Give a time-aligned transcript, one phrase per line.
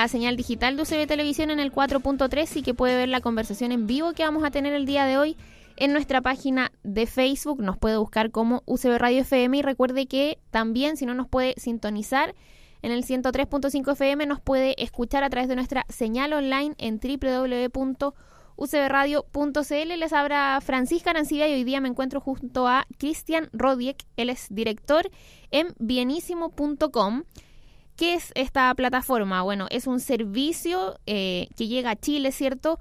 [0.00, 3.72] la señal digital de UCB Televisión en el 4.3 y que puede ver la conversación
[3.72, 5.36] en vivo que vamos a tener el día de hoy
[5.76, 7.62] en nuestra página de Facebook.
[7.62, 11.54] Nos puede buscar como UCB Radio FM y recuerde que también si no nos puede
[11.56, 12.34] sintonizar
[12.82, 19.98] en el 103.5 FM nos puede escuchar a través de nuestra señal online en www.ucbradio.cl.
[19.98, 24.46] Les habla Francisca Arancibia y hoy día me encuentro junto a Cristian Rodiek, él es
[24.50, 25.10] director
[25.50, 27.24] en bienísimo.com.
[27.96, 29.42] ¿Qué es esta plataforma?
[29.42, 32.78] Bueno, es un servicio eh, que llega a Chile, ¿cierto?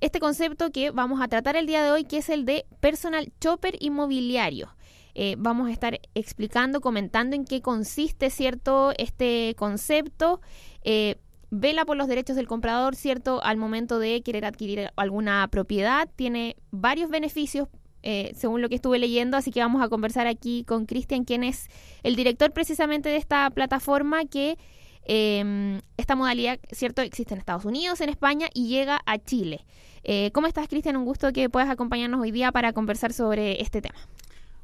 [0.00, 3.30] Este concepto que vamos a tratar el día de hoy, que es el de personal
[3.40, 4.74] chopper inmobiliario.
[5.14, 10.40] Eh, vamos a estar explicando, comentando en qué consiste, ¿cierto?, este concepto.
[10.82, 11.16] Eh,
[11.50, 16.08] vela por los derechos del comprador, ¿cierto?, al momento de querer adquirir alguna propiedad.
[16.16, 17.68] Tiene varios beneficios
[18.06, 21.42] eh, según lo que estuve leyendo, así que vamos a conversar aquí con Cristian, quien
[21.42, 21.70] es
[22.02, 24.58] el director precisamente de esta plataforma que
[25.06, 29.64] em, esta modalidad, ¿cierto?, existe en Estados Unidos, en España y llega a Chile.
[30.02, 30.98] Eh, ¿Cómo estás, Cristian?
[30.98, 33.98] Un gusto que puedas acompañarnos hoy día para conversar sobre este tema.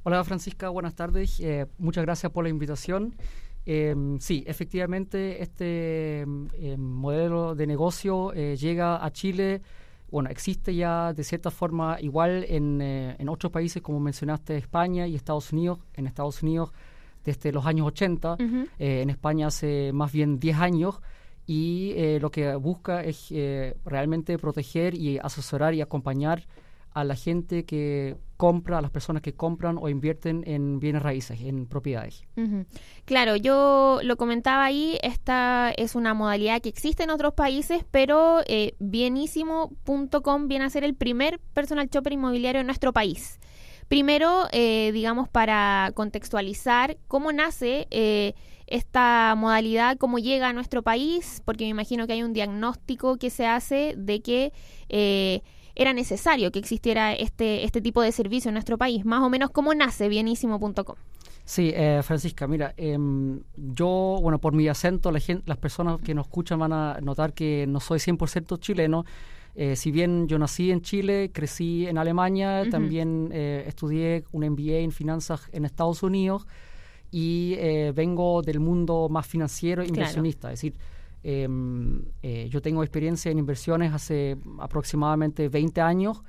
[0.02, 1.41] Hola, Francisca, buenas tardes.
[1.41, 3.16] Eh, muchas gracias por la invitación.
[3.64, 9.62] Em, sí, efectivamente, este em, modelo de negocio llega a Chile
[10.11, 15.06] bueno, existe ya de cierta forma igual en, eh, en, otros países, como mencionaste, España
[15.06, 15.78] y Estados Unidos.
[15.94, 16.72] En Estados Unidos
[17.25, 21.00] desde los años 80, eh, en España hace más bien 10 años,
[21.47, 23.33] y eh, lo que busca es
[23.84, 26.47] realmente proteger y asesorar y acompañar
[26.92, 31.41] a la gente que compra, a las personas que compran o invierten en bienes raíces,
[31.42, 32.22] en propiedades.
[33.05, 38.41] Claro, yo lo comentaba ahí, esta es una modalidad que existe en otros países, pero
[38.47, 43.38] eh, bienísimo.com viene a ser el primer personal shopper inmobiliario en nuestro país.
[43.91, 48.34] Primero, eh, digamos, para contextualizar cómo nace eh,
[48.69, 53.30] esta modalidad, cómo llega a nuestro país, porque me imagino que hay un diagnóstico que
[53.30, 54.53] se hace de que
[54.88, 55.43] eh,
[55.80, 59.06] era necesario que existiera este, este tipo de servicio en nuestro país.
[59.06, 60.96] Más o menos, ¿cómo nace bienísimo.com?
[61.46, 66.26] Sí, eh, Francisca, mira, em, yo, bueno, por mi acento, la las personas que nos
[66.26, 69.06] escuchan van a notar que no soy 100% chileno.
[69.54, 74.80] Eh, si bien yo nací en Chile, crecí en Alemania, también eh, estudié un MBA
[74.80, 76.46] en finanzas en Estados Unidos
[77.10, 77.56] y
[77.94, 80.52] vengo del mundo más financiero e inversionista.
[80.52, 80.74] Es decir,
[81.22, 86.22] Em, eh, yo tengo experiencia en inversiones hace aproximadamente 20 años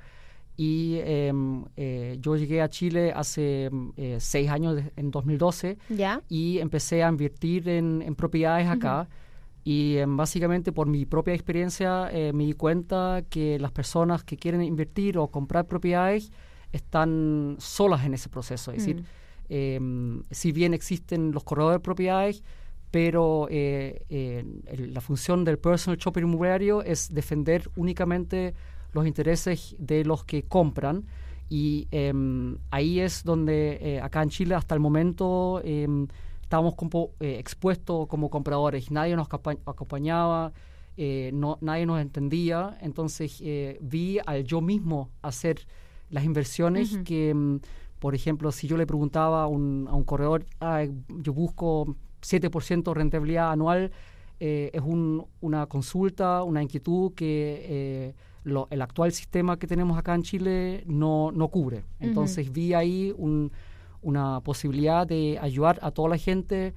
[0.54, 6.22] y em, eh, yo llegué a Chile hace eh, seis años, en 2012, ¿Ya?
[6.28, 9.08] y empecé a invertir en, propiedades acá.
[9.64, 14.62] Y em, básicamente por mi propia experiencia me di cuenta que las personas que quieren
[14.62, 16.32] invertir o comprar propiedades
[16.72, 18.72] están solas en ese proceso.
[18.72, 19.04] Es decir,
[19.48, 20.24] mm.
[20.30, 22.42] si bien existen los corredores de propiedades,
[22.92, 24.44] pero eh, eh,
[24.92, 28.54] la función del personal shopper inmobiliario es defender únicamente
[28.92, 31.06] los intereses de los que compran
[31.48, 36.06] y em, ahí es donde eh, acá en Chile hasta el momento em,
[36.42, 40.52] estábamos como, expuestos como compradores, nadie nos acompañaba,
[41.32, 43.42] no, nadie nos entendía, entonces
[43.80, 45.66] vi al yo mismo hacer
[46.10, 47.60] las inversiones que, em,
[47.98, 52.94] por ejemplo, si yo le preguntaba a un, a un corredor, ah, yo busco 7%
[52.94, 53.90] rentabilidad anual
[54.40, 58.14] eh, es una consulta, una inquietud que eh,
[58.70, 61.84] el actual sistema que tenemos acá en Chile no, no cubre.
[62.00, 63.14] Entonces vi ahí
[64.00, 66.74] una posibilidad de ayudar a toda la gente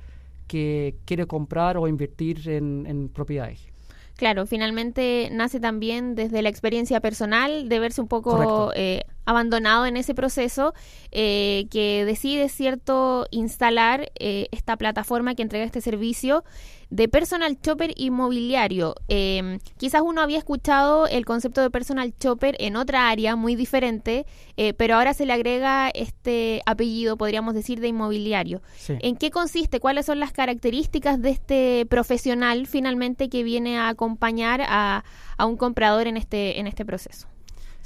[0.47, 3.75] que quiere comprar o invertir en propiedades.
[4.15, 9.97] Claro, finalmente nace también desde la experiencia personal de verse un poco eh, abandonado en
[9.97, 10.73] ese proceso,
[11.11, 16.43] eh, que decide, cierto, instalar eh, esta plataforma que entrega este servicio
[16.89, 18.95] de personal chopper inmobiliario.
[19.07, 24.25] Em, quizás uno había escuchado el concepto de personal chopper en otra área muy diferente,
[24.57, 28.61] eh, pero ahora se le agrega este apellido, podríamos decir, de inmobiliario.
[28.87, 29.79] ¿En qué consiste?
[29.79, 35.03] ¿Cuáles son las características de este profesional finalmente que viene a acompañar a,
[35.37, 37.27] a un comprador en este, en este proceso?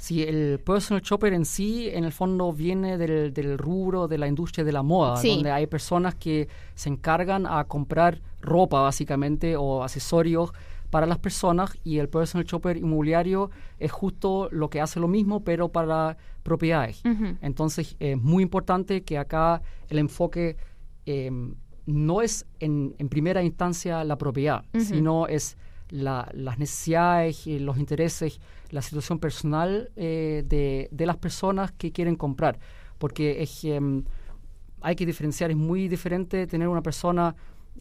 [0.00, 4.28] Sí, el personal shopper en sí, en el fondo, viene del, del rubro de la
[4.28, 9.82] industria de la moda, donde hay personas que se encargan a comprar ropa, básicamente, o
[9.82, 10.52] accesorios
[10.88, 15.44] para las personas, y el personal shopper inmobiliario es justo lo que hace lo mismo,
[15.44, 17.02] pero para propiedades.
[17.42, 19.60] Entonces, es muy importante que acá
[19.90, 20.56] el enfoque
[21.04, 25.58] em, no es en, en, primera instancia la propiedad, sino es
[25.90, 32.16] las necesidades, y los intereses, la situación personal eh, de, de, las personas que quieren
[32.16, 32.58] comprar.
[32.98, 34.04] Porque es, em,
[34.80, 37.34] hay que diferenciar, es muy diferente tener una persona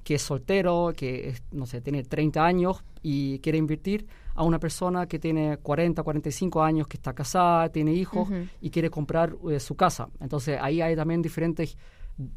[0.04, 5.06] que es soltero, que no sé, tiene 30 años y quiere invertir, a una persona
[5.08, 8.30] que tiene 40, 45 años, que está casada, tiene hijos
[8.62, 10.10] y quiere comprar eh, su casa.
[10.22, 11.78] Entonces ahí hay también diferentes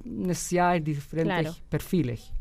[0.05, 2.33] necesidades, diferentes perfiles.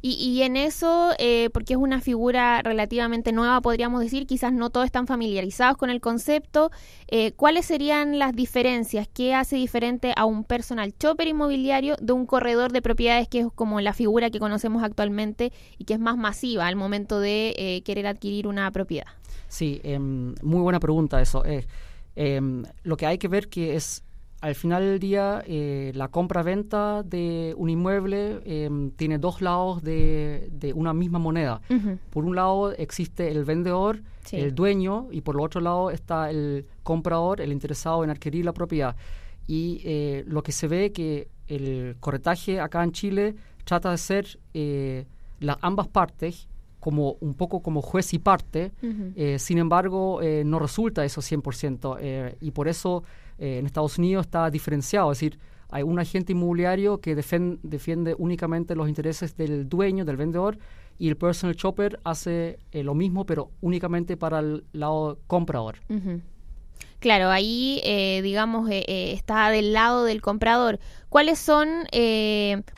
[0.00, 4.86] Y, en eso, eh, porque es una figura relativamente nueva, podríamos decir, quizás no todos
[4.86, 6.70] están familiarizados con el concepto,
[7.08, 9.08] eh, ¿cuáles serían las diferencias?
[9.12, 13.46] ¿Qué hace diferente a un personal chopper inmobiliario de un corredor de propiedades que es
[13.54, 17.82] como la figura que conocemos actualmente y que es más masiva al momento de eh,
[17.82, 19.08] querer adquirir una propiedad?
[19.48, 21.42] Sí, em, muy buena pregunta eso.
[22.14, 24.02] Em, lo que hay que ver que es
[24.40, 30.72] al final del día, eh, la compra-venta de un inmueble em, tiene dos lados de,
[30.76, 31.60] una misma moneda.
[32.10, 34.00] Por un lado existe el vendedor,
[34.30, 38.52] el dueño, y por el otro lado está el comprador, el interesado en adquirir la
[38.52, 38.94] propiedad.
[39.48, 43.34] Y eh, lo que se ve que el corretaje acá en Chile
[43.64, 45.06] trata de ser eh,
[45.40, 46.48] las ambas partes
[46.78, 48.70] como un poco como juez y parte,
[49.38, 53.02] sin embargo no resulta eso 100% y por eso
[53.38, 55.38] eh, en Estados Unidos está diferenciado, es decir,
[55.70, 60.58] hay un agente inmobiliario que defiende únicamente los intereses del dueño, del vendedor,
[60.98, 65.76] y el personal shopper hace eh, lo mismo, pero únicamente para el lado comprador.
[66.98, 70.78] Claro, ahí, eh, digamos, está del lado del comprador.
[71.08, 71.86] ¿Cuáles son,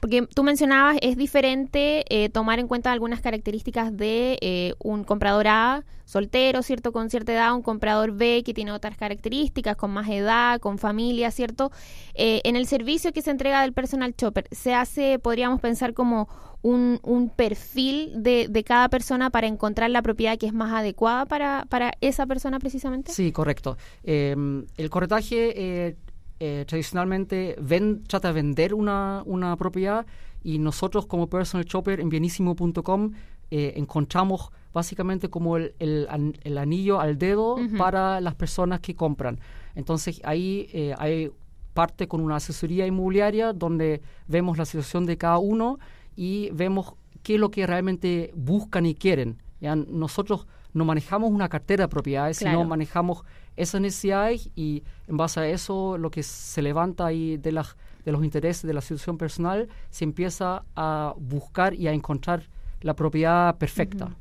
[0.00, 6.62] porque tú mencionabas, es diferente tomar en cuenta algunas características de un comprador A soltero,
[6.62, 6.92] ¿cierto?
[6.92, 11.30] Con cierta edad, un comprador B que tiene otras características, con más edad, con familia,
[11.30, 11.70] ¿cierto?
[12.14, 16.28] Eh, en el servicio que se entrega del personal chopper, ¿se hace, podríamos pensar como
[16.62, 21.26] un, un perfil de, de, cada persona para encontrar la propiedad que es más adecuada
[21.26, 23.12] para, para esa persona precisamente?
[23.12, 23.78] Sí, correcto.
[24.12, 25.96] Em, el corretaje eh,
[26.40, 30.04] eh, tradicionalmente ven, trata de vender una, una propiedad
[30.42, 33.12] y nosotros como personal shopper en bienísimo.com
[33.52, 39.38] eh, encontramos básicamente como el, el, anillo al dedo para las personas que compran.
[39.76, 41.30] Entonces ahí eh, hay
[41.72, 45.78] parte con una asesoría inmobiliaria donde vemos la situación de cada uno
[46.16, 49.40] y vemos qué es lo que realmente buscan y quieren.
[49.60, 49.76] ¿ya?
[49.76, 53.24] Nosotros no manejamos una cartera de propiedades, sino manejamos
[53.56, 58.12] esas necesidades y en base a eso lo que se levanta ahí de, las, de
[58.12, 62.48] los intereses de la situación personal se empieza a buscar y a encontrar
[62.80, 64.16] la propiedad perfecta.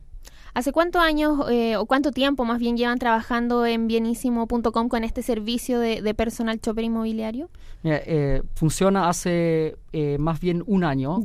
[0.54, 5.22] ¿Hace cuántos años eh, o cuánto tiempo más bien llevan trabajando en bienísimo.com con este
[5.22, 7.50] servicio de, personal chopper inmobiliario?
[7.84, 11.20] Eh, funciona hace eh, más bien un año.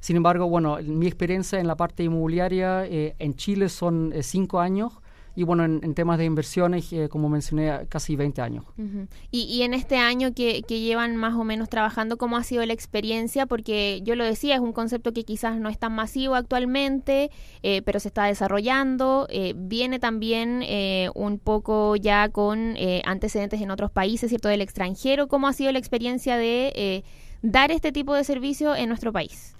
[0.00, 5.01] sin embargo, bueno, mi experiencia en la parte inmobiliaria en Chile son cinco años
[5.34, 8.64] y bueno, en, temas de inversiones, eh, como mencioné, casi 20 años.
[9.30, 13.46] y, en este año que, llevan más o menos trabajando, ¿cómo ha sido la experiencia?
[13.46, 17.30] Porque yo lo decía, es un concepto que quizás no es tan masivo actualmente,
[17.62, 19.26] eh, pero se está desarrollando.
[19.30, 20.64] Eh, viene también
[21.14, 22.74] un poco ya con
[23.04, 24.48] antecedentes en otros países, ¿cierto?
[24.48, 25.28] Del extranjero.
[25.28, 27.04] ¿Cómo ha sido la experiencia de
[27.42, 29.54] dar este tipo de servicio en nuestro país?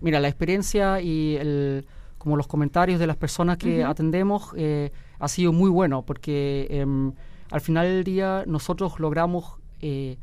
[0.00, 1.86] mira, la experiencia y el
[2.24, 7.12] como los comentarios de las personas que atendemos, eh, ha sido muy bueno porque em,
[7.50, 10.16] al final del día nosotros logramos eh,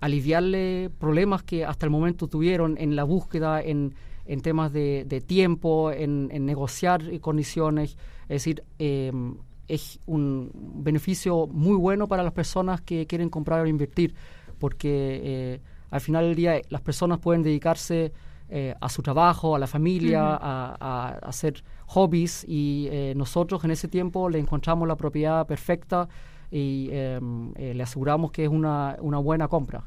[0.00, 3.92] aliviarle problemas que hasta el momento tuvieron en la búsqueda, en,
[4.24, 7.98] en temas de, tiempo, en, negociar condiciones.
[8.22, 9.34] Es decir, em,
[9.68, 14.14] es un beneficio muy bueno para las personas que quieren comprar o invertir
[14.58, 15.60] porque eh,
[15.90, 18.14] al final del día las personas pueden dedicarse
[18.54, 23.88] eh, a su trabajo, a la familia, a, hacer hobbies y eh, nosotros en ese
[23.88, 26.06] tiempo le encontramos la propiedad perfecta
[26.50, 29.84] y em, eh, le aseguramos que es una, una buena compra.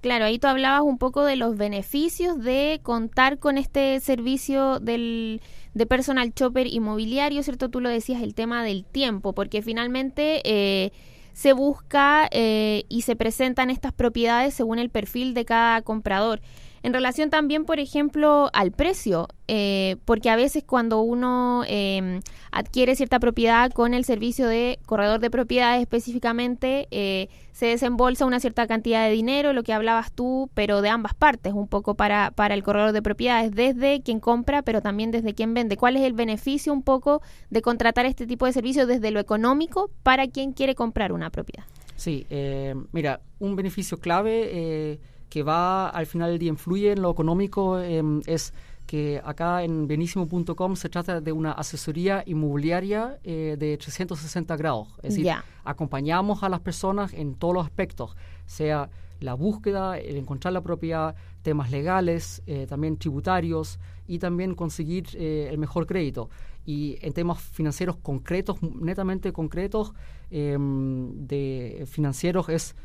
[0.00, 5.42] Claro, ahí tú hablabas un poco de los beneficios de contar con este servicio del,
[5.74, 7.68] de personal chopper inmobiliario, ¿cierto?
[7.68, 10.92] Tú lo decías, el tema del tiempo, porque finalmente
[11.34, 16.40] se busca y se presentan estas propiedades según el perfil de cada comprador.
[16.82, 22.20] En relación también, por ejemplo, al precio, eh, porque a veces cuando uno em,
[22.52, 28.40] adquiere cierta propiedad con el servicio de corredor de propiedades específicamente, eh, se desembolsa una
[28.40, 32.30] cierta cantidad de dinero, lo que hablabas tú, pero de ambas partes, un poco para,
[32.30, 35.76] para el corredor de propiedades, desde quien compra, pero también desde quien vende.
[35.76, 37.20] ¿Cuál es el beneficio un poco
[37.50, 41.64] de contratar este tipo de servicio desde lo económico para quien quiere comprar una propiedad?
[41.96, 47.10] Sí, eh, mira, un beneficio clave que va al final del día influye en lo
[47.10, 48.52] económico em, es
[48.86, 54.88] que acá en benísimo.com se trata de una asesoría inmobiliaria eh, de 360 grados.
[55.02, 55.30] Es decir,
[55.64, 58.16] acompañamos a las personas en todos los aspectos,
[58.46, 58.88] sea
[59.20, 65.86] la búsqueda, el encontrar la propiedad, temas legales, también tributarios y también conseguir el mejor
[65.86, 66.30] crédito.
[66.68, 69.94] Y en temas financieros concretos, netamente concretos,
[70.30, 72.76] em, de financieros es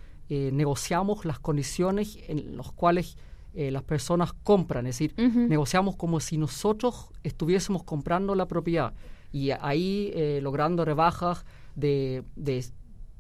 [0.52, 3.18] negociamos las condiciones en las cuales
[3.56, 8.94] eh, las personas compran, es decir, negociamos como si nosotros estuviésemos comprando la propiedad
[9.32, 12.66] y ahí eh, logrando rebajas de, de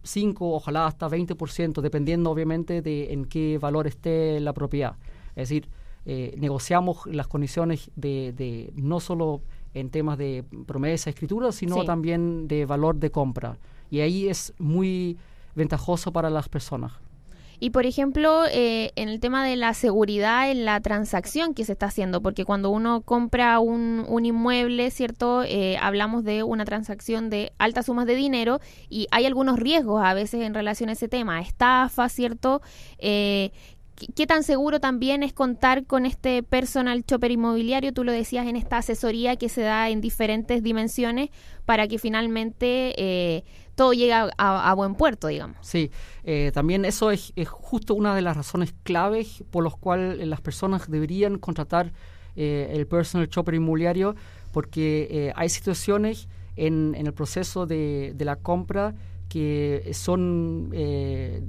[0.03, 4.95] 5, ojalá hasta 20%, dependiendo obviamente de en qué valor esté la propiedad.
[5.35, 5.69] Es decir,
[6.05, 9.41] eh, negociamos las condiciones de, de, no solo
[9.75, 13.57] en temas de promesa, escritura, sino también de valor de compra.
[13.89, 15.17] Y ahí es muy
[15.55, 16.93] ventajoso para las personas.
[17.63, 21.71] Y por ejemplo, eh, en el tema de la seguridad en la transacción que se
[21.71, 25.43] está haciendo, porque cuando uno compra un, un inmueble, ¿cierto?
[25.43, 30.13] Eh, hablamos de una transacción de altas sumas de dinero y hay algunos riesgos a
[30.13, 32.61] veces en relación a ese tema, estafa, ¿cierto?
[32.97, 33.51] Eh,
[34.13, 37.93] ¿Qué tan seguro también es contar con este personal chopper inmobiliario?
[37.93, 41.29] Tú lo decías en esta asesoría que se da en diferentes dimensiones
[41.63, 45.57] para que finalmente todo llegue a, buen puerto, digamos.
[45.61, 45.91] Sí,
[46.23, 50.89] eh, también eso es, justo una de las razones claves por las cuales las personas
[50.89, 51.91] deberían contratar
[52.35, 54.15] eh, el personal chopper inmobiliario,
[54.51, 58.93] porque hay situaciones en, el proceso de, de la compra
[59.33, 61.41] que son, eh,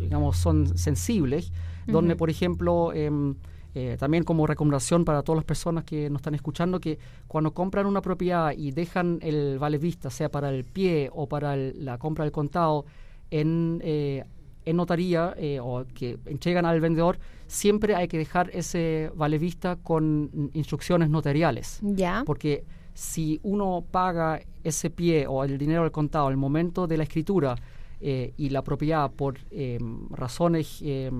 [0.00, 1.52] digamos, son sensibles,
[1.86, 3.36] donde, por ejemplo, em,
[3.76, 7.84] eh, también como recomendación para todas las personas que nos están escuchando, que cuando compran
[7.84, 12.24] una propiedad y dejan el vale vista, sea para el pie o para la compra
[12.24, 12.86] del contado,
[13.30, 14.24] en, eh,
[14.64, 20.50] en notaría o que entregan al vendedor, siempre hay que dejar ese vale vista con
[20.54, 21.80] instrucciones notariales.
[21.82, 22.22] Ya.
[22.24, 22.64] Porque
[22.94, 27.56] si uno paga ese pie o el dinero al contado al momento de la escritura
[28.00, 29.78] eh, y la propiedad por eh,
[30.10, 31.10] razones eh,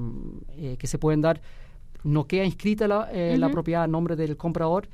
[0.79, 1.41] que se pueden dar,
[2.07, 4.89] no queda inscrita la, la propiedad a nombre del comprador,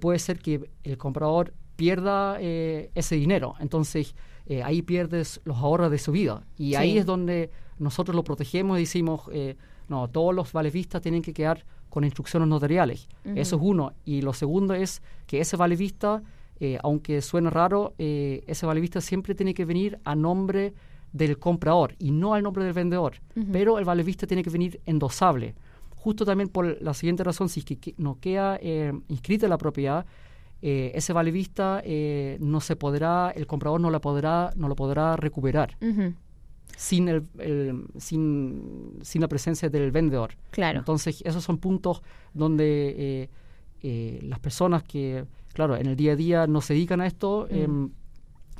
[0.00, 3.54] puede ser que el comprador pierda ese dinero.
[3.60, 4.14] Entonces,
[4.64, 6.42] ahí pierdes los ahorros de su vida.
[6.56, 9.22] Y ahí es donde nosotros lo protegemos y decimos,
[9.88, 13.08] no, todos los valevistas tienen que quedar con instrucciones notariales.
[13.36, 13.92] Eso es uno.
[14.04, 16.24] Y lo segundo es que ese valevista,
[16.58, 20.74] eh, aunque suene raro, eh, ese valevista siempre tiene que venir a nombre
[21.12, 23.20] del comprador y no al nombre del vendedor.
[23.52, 25.54] Pero el valevista tiene que venir endosable.
[26.04, 30.04] Justo también por la siguiente razón, si es que, no queda eh, inscrita la propiedad,
[30.60, 31.82] ese valevista
[32.40, 35.76] no se podrá, el comprador no la podrá, no lo podrá recuperar
[36.76, 37.26] sin, el,
[37.98, 40.36] sin, sin, la presencia del vendedor.
[40.50, 40.80] Claro.
[40.80, 43.30] Entonces, esos son puntos donde eh,
[43.82, 47.46] eh, las personas que, claro, en el día a día no se dedican a esto,
[47.50, 47.54] mm.
[47.54, 47.90] em,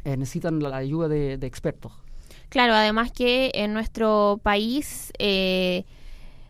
[0.05, 1.93] eh, necesitan la ayuda de, de, expertos.
[2.49, 5.13] Claro, además que en nuestro país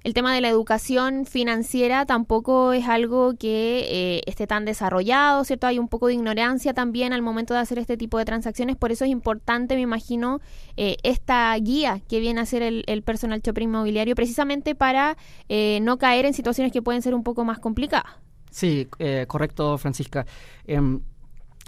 [0.04, 5.66] el tema de la educación financiera tampoco es algo que eh, esté tan desarrollado, ¿cierto?
[5.66, 8.92] Hay un poco de ignorancia también al momento de hacer este tipo de transacciones, por
[8.92, 10.40] eso es importante, me imagino,
[10.76, 15.16] eh, esta guía que viene a ser el, personal shopper inmobiliario, precisamente para
[15.48, 18.12] eh, no caer en situaciones que pueden ser un poco más complicadas.
[18.50, 18.86] Sí,
[19.26, 20.26] correcto, Francisca.
[20.66, 21.00] Em,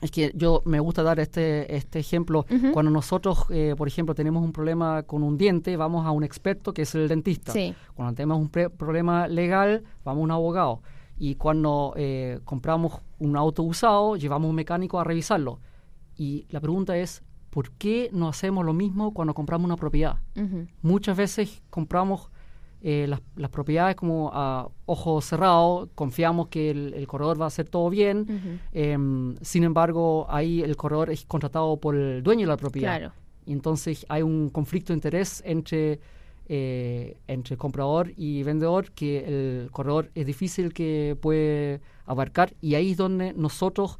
[0.02, 2.44] es que yo me gusta dar este, este ejemplo.
[2.72, 6.74] Cuando nosotros, eh, por ejemplo, tenemos un problema con un diente, vamos a un experto
[6.74, 7.52] que es el dentista.
[7.94, 10.82] Cuando tenemos un problema legal, vamos a un abogado.
[11.18, 15.60] Y cuando eh, compramos un auto usado, llevamos un mecánico a revisarlo.
[16.14, 20.18] Y la pregunta es, ¿por qué no hacemos lo mismo cuando compramos una propiedad?
[20.82, 22.30] Muchas veces compramos
[22.82, 27.68] eh, las, las, propiedades como a ojo cerrado, confiamos que el, corredor va a hacer
[27.68, 32.56] todo bien, em, sin embargo ahí el corredor es contratado por el dueño de la
[32.56, 33.12] propiedad.
[33.46, 36.00] Y entonces hay un conflicto de interés entre,
[36.48, 42.92] eh, entre comprador y vendedor que el corredor es difícil que puede abarcar y ahí
[42.92, 43.98] es donde nosotros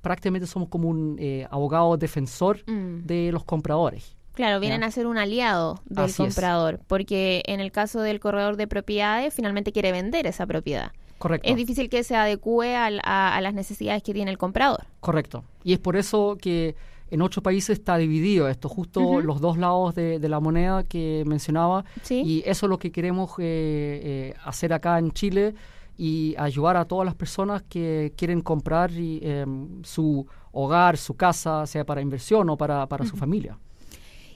[0.00, 3.04] prácticamente somos como un eh, abogado defensor mm.
[3.04, 4.16] de los compradores.
[4.36, 8.66] Claro, vienen a ser un aliado del comprador, porque en el caso del corredor de
[8.66, 10.92] propiedades, finalmente quiere vender esa propiedad.
[11.18, 11.48] Correcto.
[11.48, 14.84] Es difícil que se adecue a, las necesidades que tiene el comprador.
[15.00, 15.42] Correcto.
[15.64, 16.76] Y es por eso que
[17.10, 21.86] en ocho países está dividido esto, justo los dos lados de, la moneda que mencionaba.
[22.10, 25.54] Y eso es lo que queremos eh, eh, hacer acá en Chile
[25.96, 31.86] y ayudar a todas las personas que quieren comprar em, su hogar, su casa, sea
[31.86, 33.58] para inversión o para, su familia.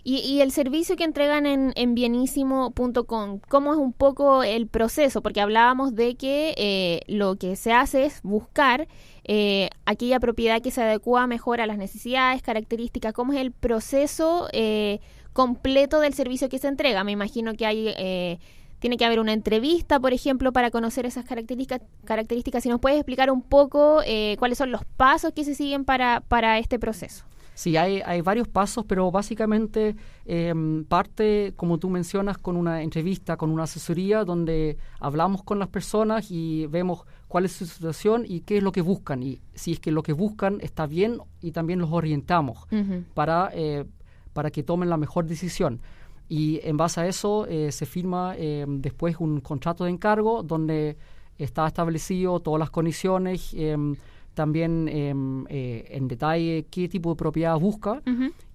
[0.03, 5.23] Y, el servicio que entregan en, en bienísimo.com, ¿cómo es un poco el proceso?
[5.23, 8.89] Porque hablábamos de que eh, lo que se hace es buscar
[9.25, 13.13] eh, aquella propiedad que se adecua mejor a las necesidades, características.
[13.13, 14.49] ¿Cómo es el proceso?
[14.53, 15.01] Eh,
[15.33, 17.05] completo del servicio que se entrega.
[17.05, 17.95] Me imagino que hay...
[17.97, 18.39] Eh,
[18.79, 21.83] tiene que haber una entrevista, por ejemplo, para conocer esas características.
[22.05, 22.63] características.
[22.63, 26.23] Si nos puedes explicar un poco eh, cuáles son los pasos que se siguen para,
[26.29, 27.27] para este proceso.
[27.61, 33.37] Sí, hay, hay varios pasos, pero básicamente em, parte, como tú mencionas, con una entrevista,
[33.37, 38.41] con una asesoría, donde hablamos con las personas y vemos cuál es su situación y
[38.41, 39.23] qué es lo que buscan.
[39.23, 42.67] Y si es que lo que buscan está bien y también los orientamos
[43.13, 43.85] para, eh,
[44.33, 45.83] para que tomen la mejor decisión.
[46.31, 50.97] Y en base a eso eh, se firma em, después un contrato de encargo donde
[51.37, 53.97] está establecido todas las condiciones em,
[54.35, 58.03] también em, eh, en detalle qué tipo de propiedad busca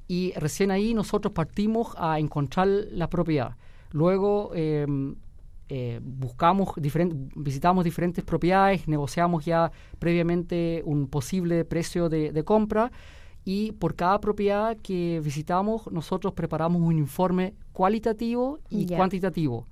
[0.08, 3.56] y recién ahí nosotros partimos a encontrar la propiedad.
[3.92, 5.16] Luego em,
[5.68, 6.70] eh, buscamos,
[7.36, 12.92] visitamos diferentes propiedades, negociamos ya previamente un posible precio de, compra
[13.44, 19.68] y por cada propiedad que visitamos nosotros preparamos un informe cualitativo y cuantitativo.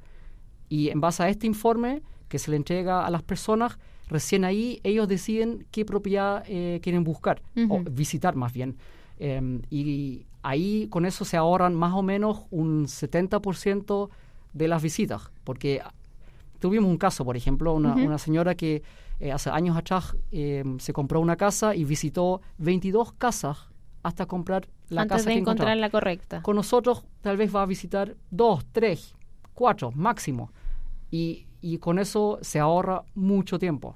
[0.67, 4.79] Y en base a este informe que se le entrega a las personas, recién ahí
[4.83, 8.77] ellos deciden qué propiedad eh, quieren buscar o visitar más bien.
[9.19, 14.09] Em, y ahí con eso se ahorran más o menos un 70%
[14.53, 15.81] de las visitas, porque
[16.59, 18.83] tuvimos un caso, por ejemplo, una, señora que
[19.19, 23.69] eh, hace años atrás em, se compró una casa y visitó 22 casas
[24.03, 26.41] hasta comprar la Antes casa de que encontrar la correcta.
[26.41, 29.15] Con nosotros tal vez va a visitar dos, tres,
[29.53, 30.51] cuatro máximo.
[31.09, 33.95] Y y con eso se ahorra mucho tiempo.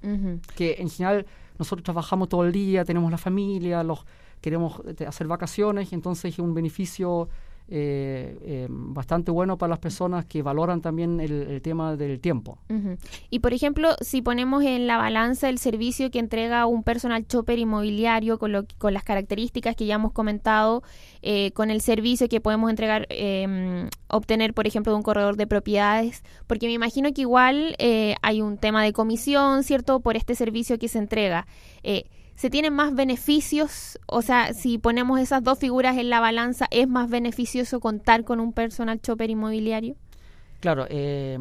[0.55, 1.25] Que en general
[1.59, 4.05] nosotros trabajamos todo el día, tenemos la familia, los
[4.39, 7.27] queremos eh, hacer vacaciones, y entonces es un beneficio
[7.69, 12.59] eh, eh, bastante bueno para las personas que valoran también el, tema del tiempo.
[13.29, 17.59] Y por ejemplo, si ponemos en la balanza el servicio que entrega un personal chopper
[17.59, 20.81] inmobiliario con, con las características que ya hemos comentado,
[21.21, 25.47] eh, con el servicio que podemos entregar, em, obtener, por ejemplo, de un corredor de
[25.47, 27.75] propiedades, porque me imagino que igual
[28.21, 31.47] hay un tema de comisión, ¿cierto?, por este servicio que se entrega
[32.37, 36.87] se tienen más beneficios, o sea, si ponemos esas dos figuras en la balanza, ¿es
[36.87, 39.95] más beneficioso contar con un personal chopper inmobiliario?
[40.59, 41.39] Claro, eh,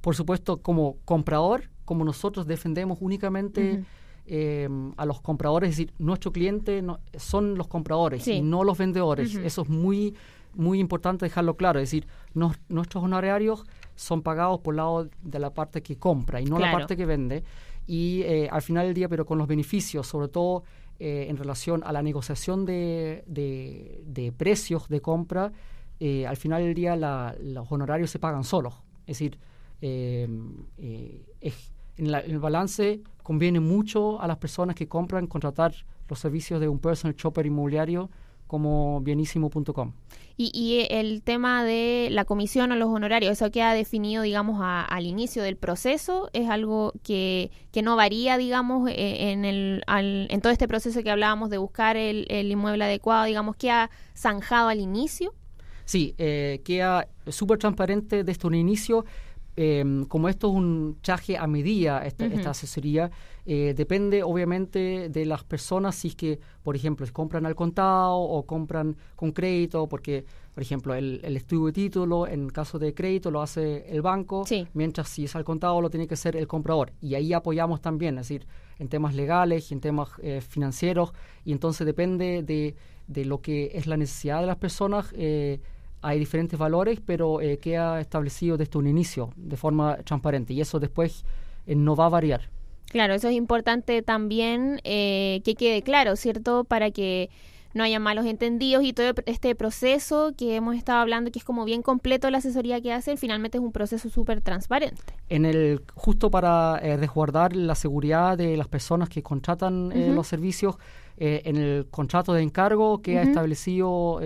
[0.00, 3.84] por supuesto, como comprador, como nosotros defendemos únicamente
[4.24, 6.82] eh, a los compradores, es decir, nuestro cliente
[7.18, 9.34] son los compradores y no los vendedores.
[9.34, 10.14] Eso es muy,
[10.54, 15.82] muy importante dejarlo claro, es decir, nuestros honorarios son pagados por lado de la parte
[15.82, 17.44] que compra y no la parte que vende
[17.86, 20.64] y eh, al final del día, pero con los beneficios, sobre todo
[20.98, 25.52] eh, en relación a la negociación de, de, precios de compra,
[26.00, 28.74] eh, al final del día los honorarios se pagan solos.
[29.06, 29.38] Es decir,
[29.80, 30.66] en,
[31.96, 35.74] el balance conviene mucho a las personas que compran contratar
[36.08, 38.10] los servicios de un personal shopper inmobiliario
[38.46, 39.92] como bienísimo.com.
[40.38, 45.06] Y, y, el tema de la comisión o los honorarios, eso queda definido, digamos, al
[45.06, 50.52] inicio del proceso, es algo que, que no varía, digamos, e, en, el, en todo
[50.52, 55.32] este proceso que hablábamos de buscar el, el inmueble adecuado, digamos, queda zanjado al inicio.
[55.86, 59.04] Sí, eh, queda súper transparente desde un inicio
[59.58, 63.10] Em, como esto es un traje a medida, esta, asesoría,
[63.46, 68.44] eh, depende obviamente de las personas si es que, por ejemplo, compran al contado o
[68.44, 73.40] compran con crédito, porque, por ejemplo, el, estudio de título, en caso de crédito, lo
[73.40, 76.92] hace el banco, mientras si es al contado, lo tiene que hacer el comprador.
[77.00, 78.46] Y ahí apoyamos también, es decir,
[78.78, 81.14] en temas legales y en temas eh, financieros,
[81.46, 85.14] y entonces depende de, de, lo que es la necesidad de las personas.
[85.16, 85.60] Eh,
[86.06, 90.78] hay diferentes valores, pero eh, queda establecido desde un inicio de forma transparente y eso
[90.78, 91.24] después
[91.66, 92.42] eh, no va a variar.
[92.86, 96.62] Claro, eso es importante también eh, que quede claro, ¿cierto?
[96.62, 97.28] Para que
[97.74, 101.64] no haya malos entendidos y todo este proceso que hemos estado hablando, que es como
[101.64, 105.02] bien completo la asesoría que hacen, finalmente es un proceso súper transparente.
[105.28, 110.76] En el justo para resguardar la seguridad de las personas que contratan los servicios,
[111.18, 114.20] en el contrato de encargo que ha establecido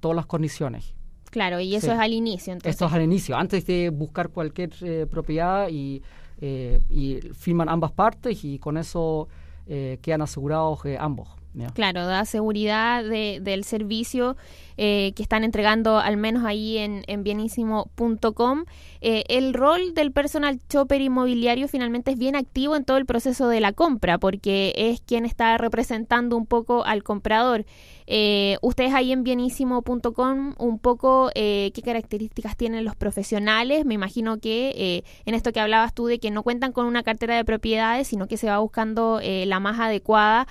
[0.00, 0.92] todas las condiciones.
[1.30, 2.52] Claro, y eso es al inicio.
[2.52, 2.72] Entonces.
[2.72, 6.02] Esto es al inicio, antes de buscar cualquier eh, propiedad y,
[6.40, 9.28] eh, y firman ambas partes y con eso
[9.66, 11.28] eh, quedan asegurados ambos.
[11.74, 14.36] Claro, da seguridad de, del servicio
[14.76, 18.64] eh, que están entregando al menos ahí en, en bienísimo.com.
[19.00, 23.48] Eh, el rol del personal chopper inmobiliario finalmente es bien activo en todo el proceso
[23.48, 27.66] de la compra porque es quien está representando un poco al comprador.
[28.06, 33.84] Eh, ustedes ahí en bienísimo.com un poco qué características tienen los profesionales.
[33.84, 37.36] Me imagino que en esto que hablabas tú de que no cuentan con una cartera
[37.36, 40.46] de propiedades, sino que se va buscando la más adecuada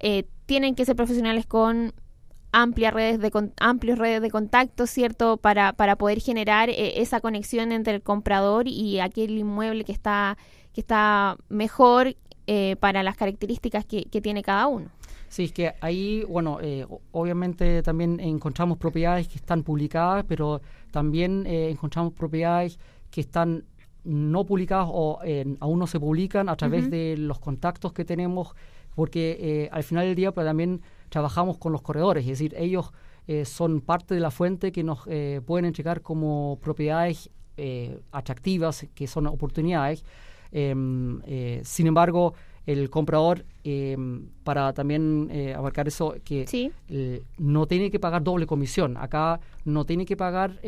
[0.00, 1.92] eh, tienen que ser profesionales con
[2.52, 5.36] amplias redes de amplios redes de contacto, ¿cierto?
[5.36, 10.36] Para, para poder generar eh, esa conexión entre el comprador y aquel inmueble que está,
[10.72, 14.88] que está mejor eh, para las características que, tiene cada uno.
[15.28, 20.60] Sí, es que ahí, bueno, eh, obviamente también encontramos propiedades que están publicadas, pero
[20.90, 22.80] también encontramos propiedades
[23.12, 23.64] que están
[24.02, 25.20] no publicadas o
[25.60, 28.56] aún no se publican a través de los contactos que tenemos,
[29.00, 32.92] porque al final del día pues, también trabajamos con los corredores, es decir, ellos
[33.26, 38.86] eh, son parte de la fuente que nos eh, pueden entregar como propiedades eh, atractivas,
[38.94, 40.04] que son oportunidades.
[40.52, 41.22] Em,
[41.62, 42.34] sin embargo,
[42.66, 46.72] el comprador, em, para también abarcar eso, que
[47.38, 48.98] no tiene que pagar doble comisión.
[48.98, 50.60] Acá no tiene que pagar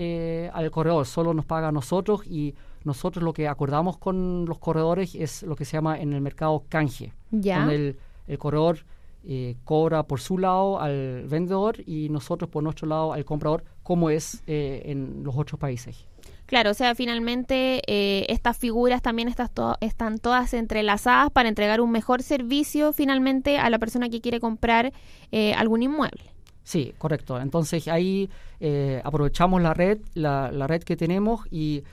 [0.54, 5.14] al corredor, solo nos paga a nosotros y nosotros lo que acordamos con los corredores
[5.14, 7.12] es lo que se llama en el mercado canje.
[7.30, 7.70] Ya.
[7.72, 8.84] el, el corredor
[9.24, 14.10] eh, cobra por su lado al vendedor y nosotros por nuestro lado al comprador, como
[14.10, 16.08] es eh, en los otros países.
[16.46, 22.24] Claro, o sea, finalmente eh, estas figuras también están todas entrelazadas para entregar un mejor
[22.24, 24.92] servicio finalmente a la persona que quiere comprar
[25.56, 26.24] algún inmueble.
[26.64, 27.40] Sí, correcto.
[27.40, 28.28] Entonces ahí
[29.04, 31.84] aprovechamos la red, la, red que tenemos y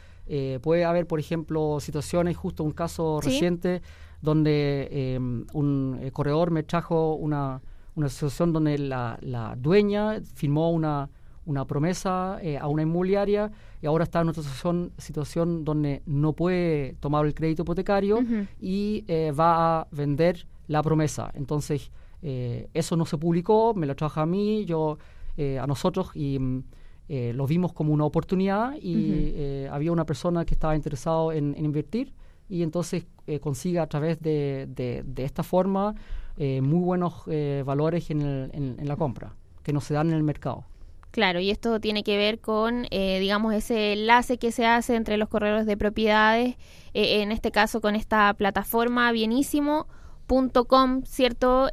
[0.61, 3.81] puede haber, por ejemplo, situaciones, justo un caso reciente
[4.21, 7.61] donde em, un eh, corredor me trajo una,
[7.95, 11.09] una situación donde la, la dueña firmó una,
[11.45, 13.51] una promesa eh, a una inmobiliaria
[13.81, 18.19] y ahora está en otra situación, situación donde no puede tomar el crédito hipotecario
[18.59, 21.31] y eh, va a vender la promesa.
[21.33, 24.97] Entonces, eso no se publicó, me lo trajo a mí, yo,
[25.37, 26.63] a nosotros y mm,
[27.07, 32.13] lo vimos como una oportunidad y había una persona que estaba interesado en, en invertir
[32.49, 35.95] y entonces eh, consiga a través de, de, esta forma
[36.35, 40.23] eh, muy buenos eh, valores en, en, la compra que no se dan en el
[40.23, 40.65] mercado.
[41.11, 45.27] Claro, y esto tiene que ver con, digamos, ese enlace que se hace entre los
[45.27, 46.55] corredores de propiedades,
[46.93, 51.67] en este caso con esta plataforma bienísimo.com, ¿cierto?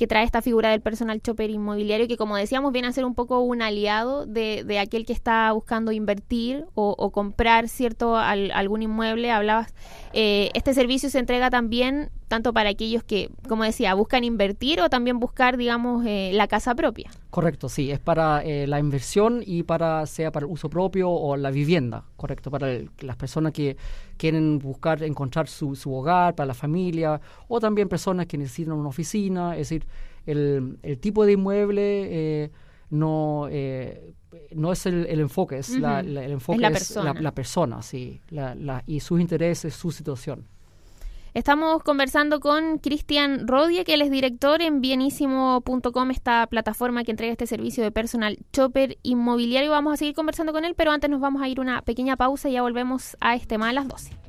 [0.00, 3.14] Que trae esta figura del personal chopper inmobiliario, que como decíamos viene a ser un
[3.14, 9.30] poco un aliado de, de aquel que está buscando invertir o, comprar cierto algún inmueble.
[9.30, 9.74] Hablabas,
[10.14, 14.88] eh, este servicio se entrega también tanto para aquellos que, como decía, buscan invertir o
[14.88, 17.10] también buscar, digamos, eh, la casa propia.
[17.28, 21.36] Correcto, sí, es para eh, la inversión y para sea para el uso propio o
[21.36, 23.76] la vivienda, correcto, para las personas que
[24.16, 28.88] quieren buscar encontrar su, su, hogar, para la familia, o también personas que necesitan una
[28.88, 29.86] oficina, es decir,
[30.26, 32.08] el, el tipo de inmueble
[32.44, 32.50] eh,
[32.90, 33.48] no
[34.52, 37.14] no es el, enfoque, es la, el enfoque la persona.
[37.14, 38.20] la, persona, sí,
[38.86, 40.44] y sus intereses, su situación.
[41.32, 47.30] Estamos conversando con Cristian Rodie, que él es director en bienísimo.com, esta plataforma que entrega
[47.32, 49.70] este servicio de personal chopper inmobiliario.
[49.70, 52.48] Vamos a seguir conversando con él, pero antes nos vamos a ir una pequeña pausa
[52.48, 54.19] y ya volvemos a este tema a las 12.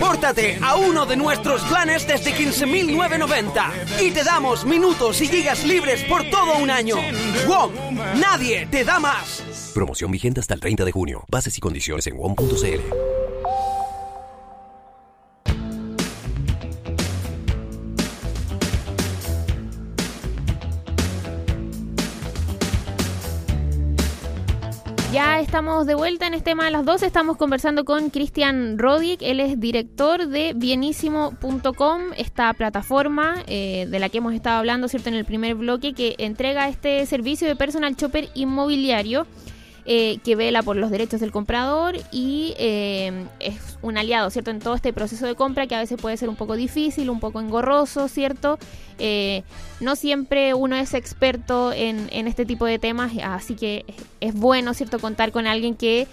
[0.00, 6.04] Pórtate a uno de nuestros planes desde 15.990 y te damos minutos y gigas libres
[6.04, 6.96] por todo un año.
[7.46, 7.72] WOM,
[8.20, 9.42] nadie te da más.
[9.74, 11.24] Promoción vigente hasta el 30 de junio.
[11.28, 13.11] Bases y condiciones en WOM.cl.
[25.12, 27.02] Ya estamos de vuelta en este tema de las dos.
[27.02, 29.20] Estamos conversando con Cristian Rodic.
[29.20, 35.10] Él es director de bienísimo.com, esta plataforma eh, de la que hemos estado hablando cierto
[35.10, 39.26] en el primer bloque, que entrega este servicio de personal shopper inmobiliario.
[39.84, 44.52] Eh, que vela por los derechos del comprador y eh, es un aliado, ¿cierto?
[44.52, 47.18] En todo este proceso de compra que a veces puede ser un poco difícil, un
[47.18, 48.60] poco engorroso, ¿cierto?
[49.00, 49.42] Eh,
[49.80, 53.84] no siempre uno es experto en, en, este tipo de temas, así que
[54.20, 55.00] es bueno, ¿cierto?
[55.00, 56.06] Contar con alguien que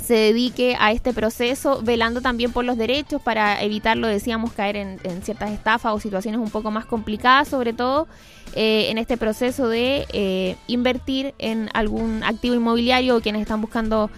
[0.00, 4.76] se dedique a este proceso, velando también por los derechos para evitar, lo decíamos, caer
[4.76, 8.08] en, en ciertas estafas o situaciones un poco más complicadas, sobre todo
[8.54, 14.10] eh, en este proceso de eh, invertir en algún activo inmobiliario o quienes están buscando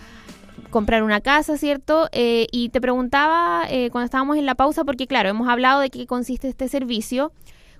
[0.71, 2.09] comprar una casa, ¿cierto?
[2.13, 6.07] Eh, y te preguntaba cuando estábamos en la pausa, porque claro, hemos hablado de qué
[6.07, 7.33] consiste este servicio.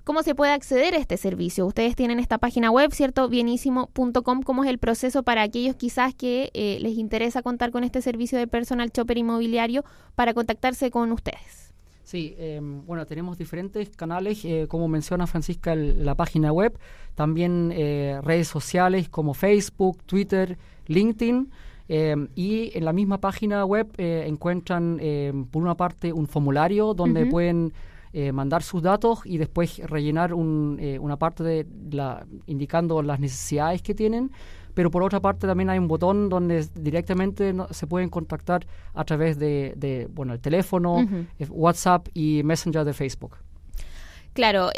[0.03, 1.65] ¿Cómo se puede acceder a este servicio?
[1.65, 3.29] Ustedes tienen esta página web, ¿cierto?
[3.29, 4.41] Bienísimo.com.
[4.41, 8.37] ¿Cómo es el proceso para aquellos quizás que eh, les interesa contar con este servicio
[8.37, 9.85] de personal shopper inmobiliario
[10.15, 11.73] para contactarse con ustedes?
[12.03, 16.77] Sí, em, bueno, tenemos diferentes canales, eh, como menciona Francisca, la página web,
[17.15, 21.49] también eh, redes sociales como Facebook, Twitter, LinkedIn.
[21.87, 27.25] Em, y en la misma página web encuentran, em, por una parte, un formulario donde
[27.25, 27.71] pueden
[28.15, 33.81] eh, mandar sus datos y después rellenar eh, una parte de la, indicando las necesidades
[33.81, 34.31] que tienen.
[34.75, 39.39] Pero por otra parte también hay un botón donde directamente se pueden contactar a través
[39.39, 41.07] de, bueno, el teléfono,
[41.39, 43.37] eh, WhatsApp y Messenger de Facebook.
[44.33, 44.69] Claro,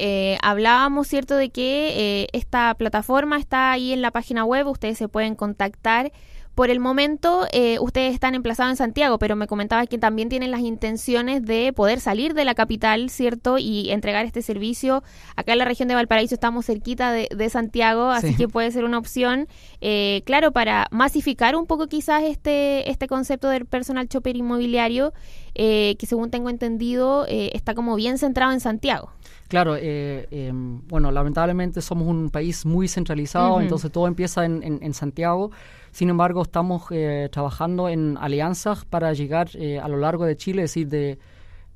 [0.41, 5.35] hablábamos, ¿cierto?, de que esta plataforma está ahí en la página web, ustedes se pueden
[5.35, 6.11] contactar
[6.55, 10.51] por el momento, eh, ustedes están emplazados en Santiago, pero me comentaba que también tienen
[10.51, 13.57] las intenciones de poder salir de la capital, ¿cierto?
[13.57, 15.03] Y entregar este servicio.
[15.35, 18.97] Acá en la región de Valparaíso estamos cerquita de, Santiago, así que puede ser una
[18.97, 19.47] opción,
[19.81, 25.13] eh, claro, para masificar un poco quizás este, este concepto del personal shopper inmobiliario,
[25.55, 29.11] eh, que según tengo entendido está como bien centrado en Santiago.
[29.47, 35.51] Claro, em, bueno, lamentablemente somos un país muy centralizado, entonces todo empieza en, en Santiago.
[35.95, 40.63] Sin embargo, estamos eh, trabajando en alianzas para llegar eh, a lo largo de Chile,
[40.63, 41.17] es decir,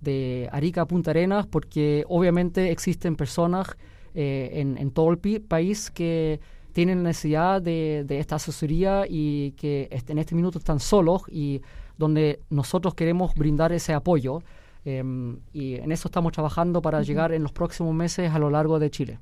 [0.01, 3.77] de, Arica a Punta Arenas, porque obviamente existen personas
[4.13, 6.41] eh, en, todo el país que
[6.73, 11.61] tienen necesidad de, esta asesoría y que en este minuto están solos y
[11.97, 14.43] donde nosotros queremos brindar ese apoyo.
[14.83, 18.79] Em, y en eso estamos trabajando para llegar en los próximos meses a lo largo
[18.79, 19.19] de Chile.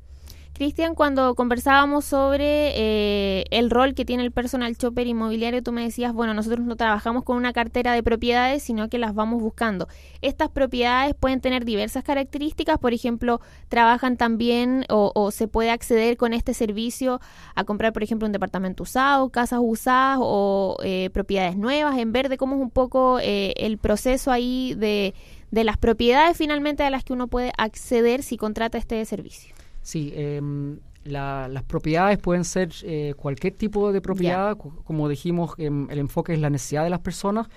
[0.58, 5.84] Cristian, cuando conversábamos sobre eh, el rol que tiene el personal shopper inmobiliario, tú me
[5.84, 9.88] decías, bueno, nosotros no trabajamos con una cartera de propiedades, sino que las vamos buscando.
[10.24, 13.40] Estas propiedades pueden tener diversas características, por ejemplo,
[13.70, 17.22] trabajan también o, se puede acceder con este servicio
[17.54, 22.38] a comprar, por ejemplo, un departamento usado, casas usadas o eh, propiedades nuevas en verde.
[22.38, 25.14] ¿Cómo es un poco eh, el proceso ahí de,
[25.52, 29.57] de las propiedades finalmente a las que uno puede acceder si contrata este servicio?
[29.88, 36.00] Sí, em, las propiedades pueden ser eh, cualquier tipo de propiedad, como dijimos, em, el
[36.00, 37.48] enfoque es la necesidad de las personas.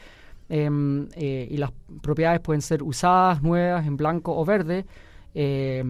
[0.49, 4.87] Em, eh, y las propiedades pueden ser usadas, nuevas, en blanco o verde.
[5.35, 5.83] Eh,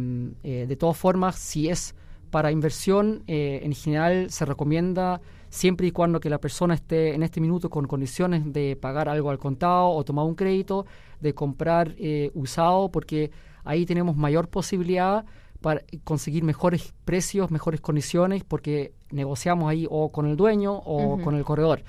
[0.42, 1.94] de todas formas, si es
[2.30, 7.42] para inversión, en general se recomienda siempre y cuando que la persona esté en este
[7.42, 10.86] minuto con condiciones de pagar algo al contado o tomar un crédito,
[11.20, 11.94] de comprar
[12.32, 13.30] usado, porque
[13.62, 15.26] ahí tenemos mayor posibilidad
[15.60, 21.34] para conseguir mejores precios, mejores condiciones, porque negociamos ahí o con el dueño o con
[21.34, 21.82] el corredor.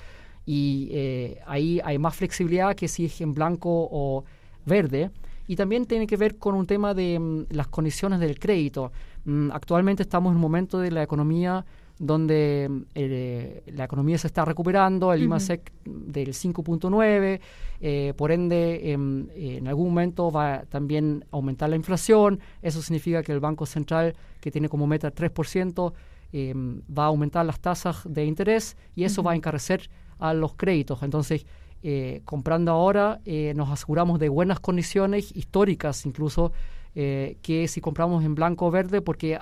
[0.44, 4.24] Y eh, ahí hay más flexibilidad que si es en blanco o
[4.66, 5.10] verde.
[5.46, 8.92] Y también tiene que ver con un tema de mm, las condiciones del crédito.
[9.24, 11.64] Mm, actualmente estamos en un momento de la economía
[12.02, 17.40] donde eh, la economía se está recuperando, el IMASEC del 5.9,
[17.80, 23.22] eh, por ende em, en algún momento va también a aumentar la inflación, eso significa
[23.22, 25.92] que el Banco Central, que tiene como meta 3%,
[26.32, 29.88] em, va a aumentar las tasas de interés y eso va a encarecer
[30.18, 31.04] a los créditos.
[31.04, 31.46] Entonces,
[31.84, 33.20] eh, comprando ahora
[33.54, 36.52] nos aseguramos de buenas condiciones históricas, incluso
[36.94, 39.38] que si compramos en blanco o verde, porque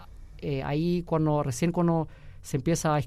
[0.64, 2.06] ahí cuando recién cuando
[2.42, 3.00] se empieza a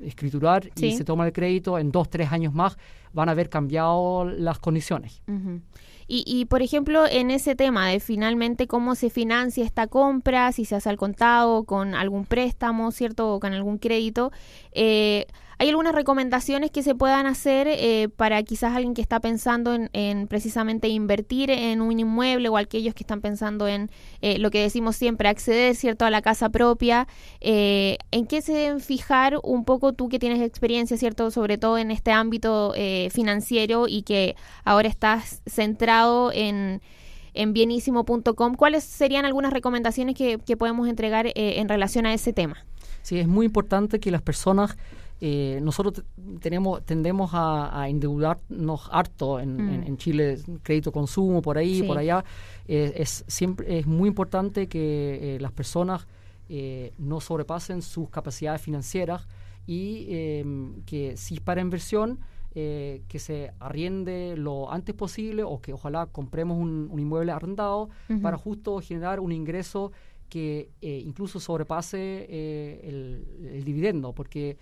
[0.00, 2.76] escriturar y se toma el crédito, en dos, tres años más
[3.12, 5.22] van a haber cambiado las condiciones.
[6.06, 10.64] Y, y, por ejemplo, en ese tema de finalmente cómo se financia esta compra, si
[10.64, 13.34] se hace al contado, con algún préstamo, ¿cierto?
[13.34, 14.32] O con algún crédito,
[14.72, 15.26] eh,
[15.58, 20.26] ¿hay algunas recomendaciones que se puedan hacer eh, para quizás alguien que está pensando en,
[20.28, 23.90] precisamente invertir en un inmueble o aquellos que están pensando en
[24.20, 27.06] eh, lo que decimos siempre, acceder, ¿cierto?, a la casa propia?
[27.40, 31.90] ¿En qué se deben fijar un poco tú que tienes experiencia, ¿cierto?, sobre todo en
[31.90, 32.74] este ámbito
[33.10, 36.80] financiero y que ahora estás centrado en,
[37.38, 38.54] en bienísimo.com.
[38.54, 42.64] ¿Cuáles serían algunas recomendaciones que, podemos entregar eh, en relación a ese tema?
[43.02, 44.76] Sí, es muy importante que las personas,
[45.20, 46.04] eh, nosotros
[46.40, 49.96] tenemos, tendemos a, endeudarnos harto en, mm.
[49.96, 52.24] Chile, crédito consumo, por ahí, por allá.
[52.66, 56.06] Eh, es, siempre, es muy importante que las personas
[56.98, 59.26] no sobrepasen sus capacidades financieras
[59.66, 60.06] y
[60.86, 62.20] que si es para inversión,
[62.54, 67.90] eh, que se arriende lo antes posible o que ojalá compremos un, inmueble arrendado
[68.22, 69.92] para justo generar un ingreso
[70.30, 74.56] que eh, incluso sobrepase eh, el, dividendo, porque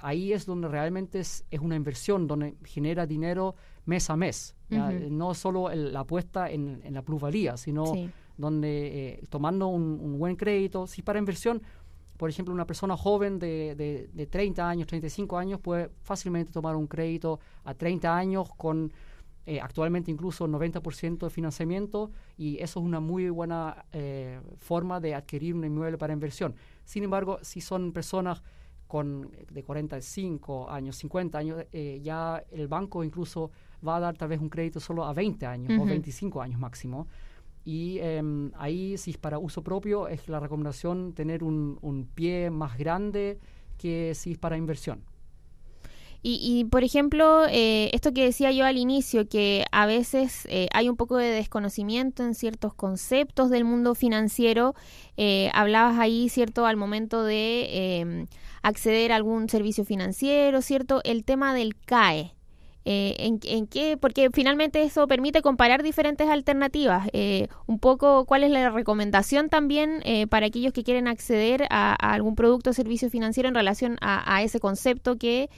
[0.00, 3.54] ahí es donde realmente es, una inversión, donde genera dinero
[3.86, 7.92] mes a mes, no solo la apuesta en, la plusvalía, sino
[8.36, 11.62] donde tomando un, un, buen crédito, si para inversión
[12.16, 13.74] por ejemplo, una persona joven de,
[14.12, 18.92] de, 30 años, 35 años puede fácilmente tomar un crédito a 30 años con
[19.46, 25.14] eh, actualmente incluso 90% de financiamiento y eso es una muy buena eh, forma de
[25.14, 26.54] adquirir un inmueble para inversión.
[26.84, 28.42] Sin embargo, si son personas
[28.86, 33.50] con de 45 años, 50 años, eh, ya el banco incluso
[33.86, 37.06] va a dar tal vez un crédito solo a 20 años o 25 años máximo.
[37.64, 42.76] Y em, ahí, si es para uso propio, es la recomendación tener un, pie más
[42.76, 43.38] grande
[43.78, 45.02] que si es para inversión.
[46.26, 50.88] Y, por ejemplo, eh, esto que decía yo al inicio, que a veces eh, hay
[50.88, 54.74] un poco de desconocimiento en ciertos conceptos del mundo financiero,
[55.18, 58.26] eh, hablabas ahí, ¿cierto?, al momento de em,
[58.62, 61.02] acceder a algún servicio financiero, ¿cierto?
[61.04, 62.32] El tema del CAE.
[62.86, 67.08] Eh, en, en, qué, porque finalmente eso permite comparar diferentes alternativas.
[67.12, 71.94] Eh, un poco cuál es la recomendación también eh, para aquellos que quieren acceder a,
[71.94, 75.48] algún producto o servicio financiero en relación a, ese concepto que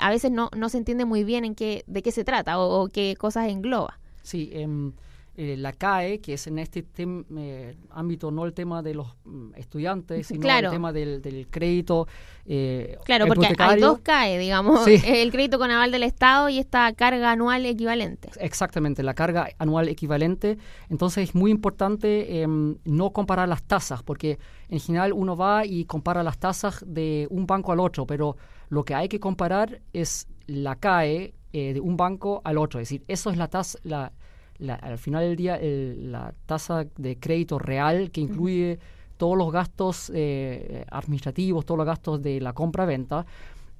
[0.00, 2.82] a veces no, no se entiende muy bien en qué, de qué se trata o,
[2.82, 3.98] o qué cosas engloba.
[4.22, 4.92] Sí, em,
[5.34, 9.54] eh, la CAE, que es en este eh, ámbito no el tema de los mm,
[9.54, 12.06] estudiantes, sino el tema del, crédito.
[12.44, 16.92] Eh, claro, porque hay dos CAE, digamos, el crédito con aval del Estado y esta
[16.92, 18.28] carga anual equivalente.
[18.40, 20.58] Exactamente, la carga anual equivalente.
[20.90, 25.86] Entonces es muy importante em, no comparar las tasas, porque en general uno va y
[25.86, 28.36] compara las tasas de un banco al otro, pero
[28.68, 32.80] lo que hay que comparar es la CAE de un banco al otro.
[32.80, 34.12] Es decir, eso es la tasa, la,
[34.70, 38.78] al final del día la tasa de crédito real que incluye
[39.22, 43.24] todos los gastos eh, administrativos, todos los gastos de la compra-venta.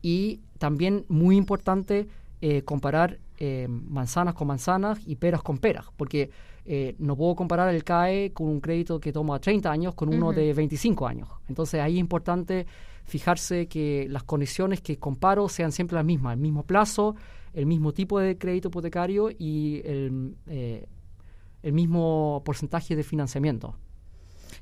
[0.00, 2.06] Y también muy importante
[2.40, 6.30] eh, comparar eh, manzanas con manzanas y peras con peras, porque
[6.98, 10.54] no puedo comparar el CAE con un crédito que toma 30 años con uno de
[10.54, 11.28] 25 años.
[11.48, 12.68] Entonces ahí es importante
[13.04, 17.16] fijarse que las condiciones que comparo sean siempre las mismas, el mismo plazo,
[17.54, 20.86] el mismo tipo de crédito hipotecario y el, eh,
[21.62, 23.76] el mismo porcentaje de financiamiento.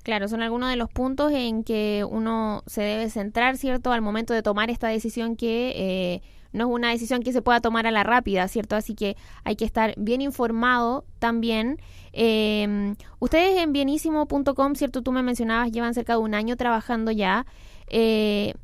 [0.03, 4.33] Claro, son algunos de los puntos en que uno se debe centrar, ¿cierto?, al momento
[4.33, 6.23] de tomar esta decisión que eh,
[6.53, 8.77] no es una decisión que se pueda tomar a la rápida, ¿cierto?
[8.77, 11.79] Así que hay que estar bien informado también.
[12.13, 15.03] Eh, ustedes en bienísimo.com, ¿cierto?
[15.03, 17.47] Tú me mencionabas, llevan cerca de un año trabajando ya.
[17.89, 18.55] Eh,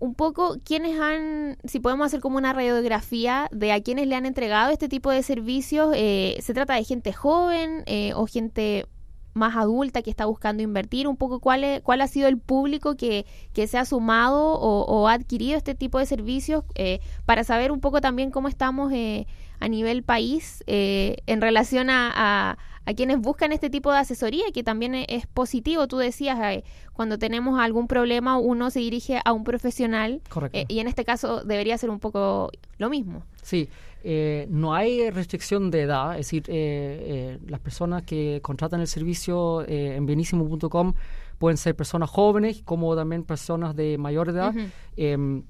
[0.00, 4.26] un poco quiénes han, si podemos hacer como una radiografía de a quienes le han
[4.26, 8.86] entregado este tipo de servicios, eh, ¿se trata de gente joven eh, o gente
[9.34, 11.08] más adulta que está buscando invertir?
[11.08, 15.14] Un poco cuál, cuál ha sido el público que, que se ha sumado o, ha
[15.14, 20.02] adquirido este tipo de servicios eh, para saber un poco también cómo estamos a nivel
[20.02, 25.26] país en relación a a quienes buscan este tipo de asesoría, que también e-, es
[25.26, 25.86] positivo.
[25.86, 30.20] Tú decías, eh, cuando tenemos algún problema, uno se dirige a un profesional.
[30.52, 33.22] Eh, y en este caso debería ser un poco lo mismo.
[33.42, 33.68] Sí,
[34.02, 40.06] eh, no hay restricción de edad, es decir, las personas que contratan el servicio en
[40.06, 40.94] bienísimo.com
[41.38, 44.54] pueden ser personas jóvenes como también personas de mayor edad.
[44.96, 45.42] Em,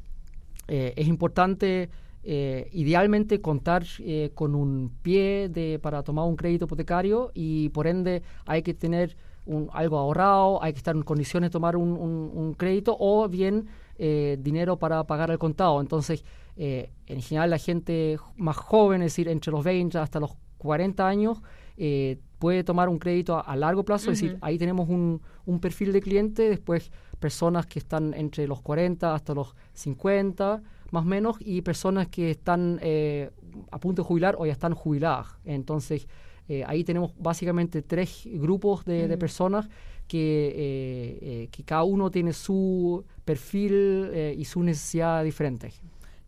[0.68, 1.90] es importante
[2.22, 7.86] eh, idealmente contar eh, con un pie de, para tomar un crédito hipotecario y por
[7.86, 12.55] ende hay que tener un, algo ahorrado, hay que estar en condiciones de tomar un,
[12.59, 15.80] crédito o bien eh, dinero para pagar el contado.
[15.80, 16.22] Entonces,
[16.62, 21.08] eh, en general la gente más joven, es decir, entre los 20 hasta los 40
[21.08, 21.40] años,
[21.78, 25.58] eh, puede tomar un crédito a, a largo plazo, es decir, ahí tenemos un, un
[25.58, 31.06] perfil de cliente, después personas que están entre los 40 hasta los 50, más o
[31.06, 33.30] menos, y personas que están eh,
[33.70, 35.28] a punto de jubilar o ya están jubiladas.
[35.46, 36.08] Entonces,
[36.46, 39.66] eh, ahí tenemos básicamente tres grupos de, de personas
[40.06, 45.72] que, que cada uno tiene su perfil y su necesidad diferente.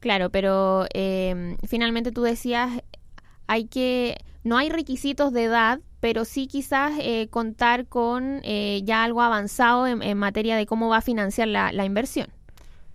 [0.03, 2.83] Claro, pero eh, finalmente tú decías,
[3.47, 9.05] hay que, no hay requisitos de edad, pero sí quizás eh, contar con eh, ya
[9.05, 12.27] algo avanzado en, en materia de cómo va a financiar la, la inversión.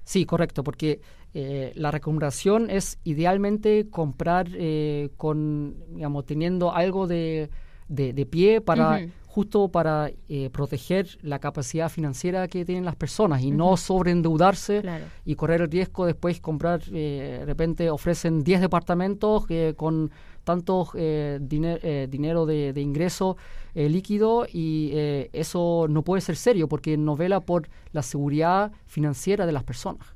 [0.03, 0.99] Sí, correcto, porque
[1.34, 7.49] eh, la recomendación es idealmente comprar eh, con, digamos, teniendo algo de,
[7.88, 9.08] de, de pie para.
[9.38, 15.05] Justo para eh, proteger la capacidad financiera que tienen las personas y no sobreendeudarse Claro.
[15.25, 20.09] y correr el riesgo después comprar, eh, de repente ofrecen 10 departamentos eh, con
[20.47, 23.35] tanto eh, eh, dinero de, de ingreso
[23.75, 28.71] eh, líquido y eh, eso no puede ser serio porque no vela por la seguridad
[28.85, 30.07] financiera de las personas.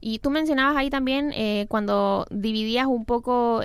[0.00, 3.60] Y tú mencionabas ahí también eh, cuando dividías un poco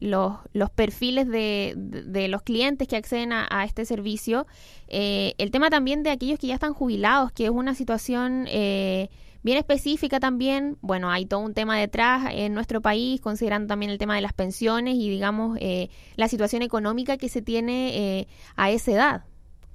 [0.00, 4.46] los, los perfiles de, de- los clientes que acceden a, este servicio,
[4.88, 9.08] el tema también de aquellos que ya están jubilados, que es una situación eh,
[9.46, 10.76] bien específica también.
[10.82, 14.32] Bueno, hay todo un tema detrás en nuestro país, considerando también el tema de las
[14.32, 19.24] pensiones y, digamos, eh, la situación económica que se tiene eh, a esa edad.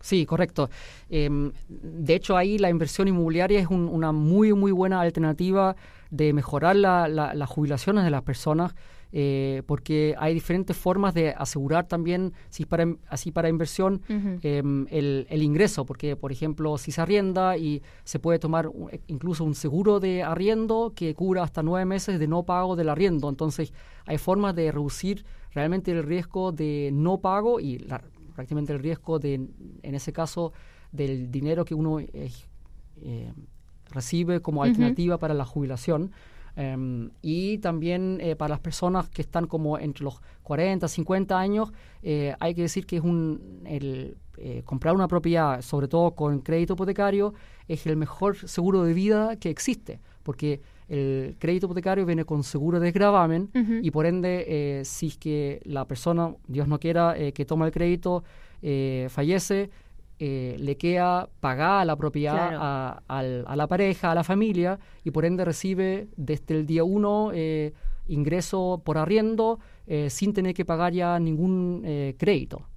[0.01, 0.69] Sí, correcto.
[1.09, 5.75] Em, de hecho, ahí la inversión inmobiliaria es un- una muy, muy buena alternativa
[6.09, 8.73] de mejorar la- la- las jubilaciones de las personas,
[9.13, 14.01] eh, porque hay diferentes formas de asegurar también, si para, así para inversión,
[14.41, 18.89] em, el, el ingreso, porque, por ejemplo, si se arrienda y se puede tomar un-
[18.89, 22.89] e, incluso un seguro de arriendo que cubra hasta nueve meses de no pago del
[22.89, 23.27] arriendo.
[23.29, 23.73] Entonces,
[24.05, 28.01] hay formas de reducir realmente el riesgo de no pago y la-
[28.35, 29.33] prácticamente el riesgo de,
[29.83, 30.53] en ese caso,
[30.93, 32.31] del dinero que uno eh,
[33.01, 33.33] eh,
[33.89, 36.11] recibe como alternativa para la jubilación.
[36.55, 41.71] Em, y también eh, para las personas que están como entre los 40, 50 años,
[42.03, 46.39] eh, hay que decir que es un el, eh, comprar una propiedad, sobre todo con
[46.39, 47.33] crédito hipotecario,
[47.67, 52.79] es el mejor seguro de vida que existe, porque el crédito hipotecario viene con seguro
[52.79, 53.79] de gravamen Ujú.
[53.81, 57.65] y por ende, eh, si es que la persona, Dios no quiera, eh, que toma
[57.65, 58.25] el crédito,
[58.61, 59.69] eh, fallece,
[60.23, 62.59] eh, le queda pagada la propiedad Claro.
[62.61, 66.83] a, al- a la pareja, a la familia, y por ende recibe desde el día
[66.83, 67.73] uno eh,
[68.07, 72.67] ingreso por arriendo eh, sin tener que pagar ya ningún eh, crédito.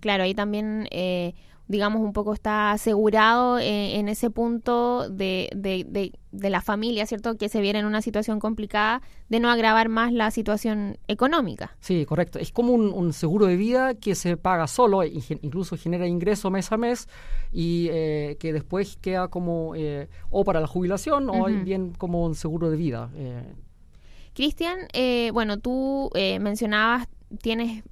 [0.00, 1.34] Claro, ahí también, eh,
[1.66, 7.06] digamos, un poco está asegurado eh, en ese punto de, de, de, de la familia,
[7.06, 7.36] ¿cierto?
[7.36, 9.00] Que se viera en una situación complicada,
[9.30, 11.76] de no agravar más la situación económica.
[11.80, 12.38] Sí, correcto.
[12.38, 16.50] Es como un, un seguro de vida que se paga solo, e incluso genera ingreso
[16.50, 17.08] mes a mes
[17.52, 22.34] y eh, que después queda como eh, o para la jubilación o bien como un
[22.34, 23.10] seguro de vida.
[23.16, 23.54] eh,
[24.34, 27.06] Cristian, eh, bueno, tú eh, mencionabas,
[27.40, 27.84] tienes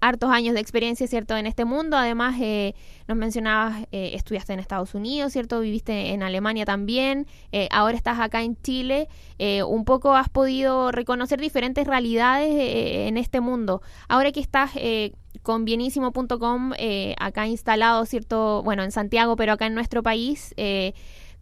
[0.00, 1.96] hartos años de experiencia, ¿cierto?, en este mundo.
[1.96, 2.74] Además, eh,
[3.06, 5.60] nos mencionabas, eh, estudiaste en Estados Unidos, ¿cierto?
[5.60, 7.26] Viviste en Alemania también.
[7.52, 9.08] eh, ahora estás acá en Chile.
[9.38, 13.82] eh, un poco has podido reconocer diferentes realidades eh, en este mundo.
[14.08, 14.70] Ahora que estás
[15.42, 16.72] con bienísimo.com
[17.18, 18.62] acá instalado, ¿cierto?
[18.64, 20.54] Bueno, en Santiago, pero acá en nuestro país.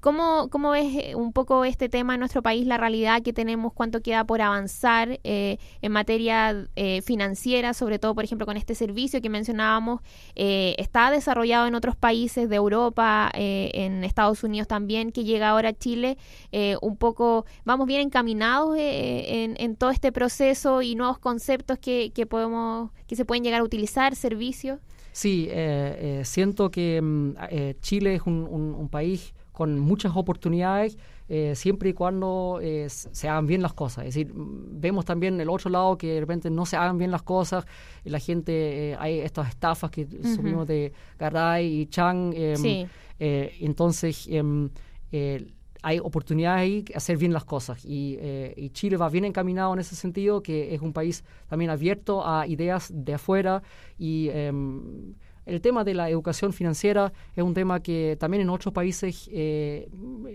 [0.07, 3.73] ¿Cómo, ¿Cómo ves eh, un poco este tema en nuestro país, la realidad que tenemos,
[3.73, 8.77] cuánto queda por avanzar eh, en materia eh, financiera, sobre todo, por ejemplo, con este
[8.77, 10.03] servicio que mencionábamos?
[10.37, 15.49] eh, está desarrollado en otros países de Europa, eh, en Estados Unidos también, que llega
[15.49, 16.19] ahora a Chile.
[16.53, 22.13] eh, un poco, vamos bien encaminados en, en todo este proceso y nuevos conceptos que,
[22.15, 24.79] que, podemos, que se pueden llegar a utilizar, servicios.
[25.23, 30.13] Sí, eh, eh, siento que mm, eh, Chile es un, un- un país con muchas
[30.15, 30.99] oportunidades
[31.31, 34.05] eh, siempre y cuando eh, se hagan bien las cosas.
[34.05, 37.11] Es decir, mm, vemos también el otro lado que de repente no se hagan bien
[37.11, 37.65] las cosas,
[38.05, 38.53] y la gente,
[38.93, 40.05] eh, hay estas estafas que
[40.37, 42.35] subimos de Garay y Chang.
[42.35, 42.87] em, Sí.
[43.19, 44.69] eh, entonces, em,
[45.13, 45.47] eh,
[45.87, 47.85] hay oportunidades ahí que hacer bien las cosas.
[47.85, 51.71] Y, eh, y Chile va bien encaminado en ese sentido, que es un país también
[51.71, 53.63] abierto a ideas de afuera.
[53.99, 55.15] Y em,
[55.47, 59.89] el tema de la educación financiera es un tema que también en otros países eh,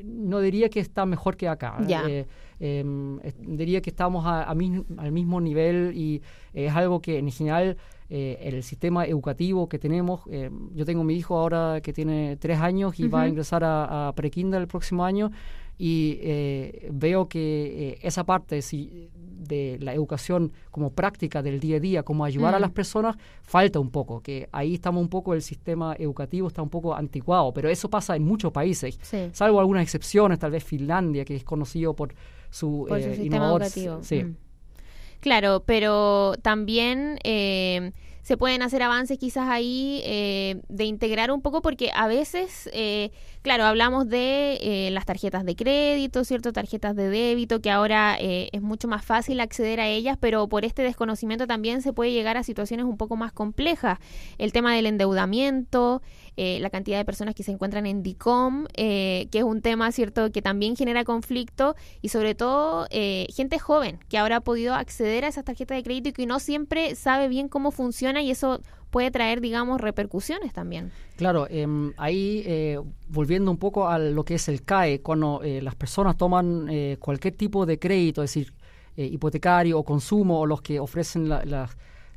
[0.05, 1.75] no diría que está mejor que acá.
[2.07, 2.25] Eh,
[2.61, 6.21] em, diría que estamos a- a mis- al mismo nivel y
[6.53, 7.75] es algo que en general
[8.13, 10.19] eh, el sistema educativo que tenemos.
[10.29, 14.09] Eh, yo tengo mi hijo ahora que tiene tres años y va a ingresar a,
[14.09, 15.31] a pre-kinder el próximo año
[15.77, 21.79] y eh, veo que esa parte si, de la educación como práctica del día a
[21.79, 22.61] día, como ayudar a Mm.
[22.61, 26.69] las personas, falta un poco, que ahí estamos un poco, el sistema educativo está un
[26.69, 29.29] poco anticuado, pero eso pasa en muchos países, Sí.
[29.31, 32.13] salvo algunas excepciones, tal vez Finlandia, que es conocido por
[32.51, 33.99] su, por su eh, sistema innovador- educativo.
[34.03, 34.23] Sí.
[34.25, 34.35] Mm.
[35.21, 37.91] Claro, pero también eh,
[38.23, 43.11] se pueden hacer avances quizás ahí eh, de integrar un poco porque a veces, eh,
[43.43, 46.53] claro, hablamos de eh, las tarjetas de crédito, ¿cierto?
[46.53, 50.65] Tarjetas de débito, que ahora eh, es mucho más fácil acceder a ellas, pero por
[50.65, 53.99] este desconocimiento también se puede llegar a situaciones un poco más complejas.
[54.39, 56.01] El tema del endeudamiento,
[56.37, 59.91] eh, la cantidad de personas que se encuentran en DICOM, eh, que es un tema,
[59.91, 64.73] ¿cierto?, que también genera conflicto y sobre todo eh, gente joven que ahora ha podido
[64.73, 68.31] acceder a esas tarjetas de crédito y que no siempre sabe bien cómo funciona y
[68.31, 70.91] eso puede traer, digamos, repercusiones también.
[71.15, 75.61] Claro, em, ahí eh, volviendo un poco a lo que es el CAE, cuando eh,
[75.61, 78.53] las personas toman eh, cualquier tipo de crédito, es decir,
[78.97, 81.69] eh, hipotecario o consumo, o los que ofrecen la-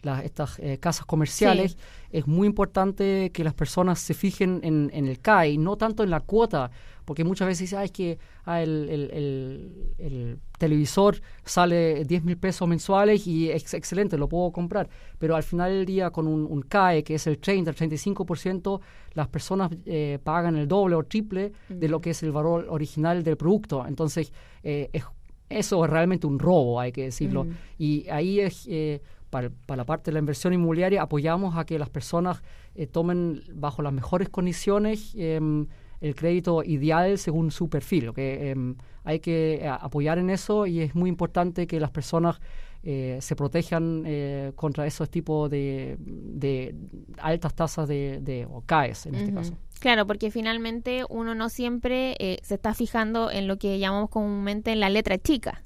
[0.04, 1.76] las- estas eh, casas comerciales,
[2.10, 6.10] es muy importante que las personas se fijen en, en el CAE, no tanto en
[6.10, 6.70] la cuota,
[7.04, 12.24] porque muchas veces dicen, ah, es que ah, el, el- el- el televisor sale 10
[12.24, 14.88] mil pesos mensuales y es excelente, lo puedo comprar.
[15.18, 18.80] Pero al final del día, con un, un CAE, que es el 30, el 35%,
[19.14, 23.22] las personas eh, pagan el doble o triple de lo que es el valor original
[23.22, 23.84] del producto.
[23.86, 24.32] Entonces,
[24.62, 25.04] eh, es-
[25.50, 27.44] eso es realmente un robo, hay que decirlo.
[27.44, 27.50] Mm.
[27.78, 28.66] Y ahí es...
[28.68, 29.02] eh,
[29.34, 32.40] para, para la parte de la inversión inmobiliaria apoyamos a que las personas
[32.76, 35.66] eh, tomen bajo las mejores condiciones em,
[36.00, 38.10] el crédito ideal según su perfil.
[38.10, 38.18] ¿ok?
[38.18, 42.40] Em, hay que eh, apoyar en eso y es muy importante que las personas
[42.84, 46.76] eh, se protejan eh, contra esos tipos de, de
[47.18, 49.54] altas tasas de, de o CAES en este caso.
[49.80, 54.70] Claro, porque finalmente uno no siempre eh, se está fijando en lo que llamamos comúnmente
[54.70, 55.64] en la letra chica.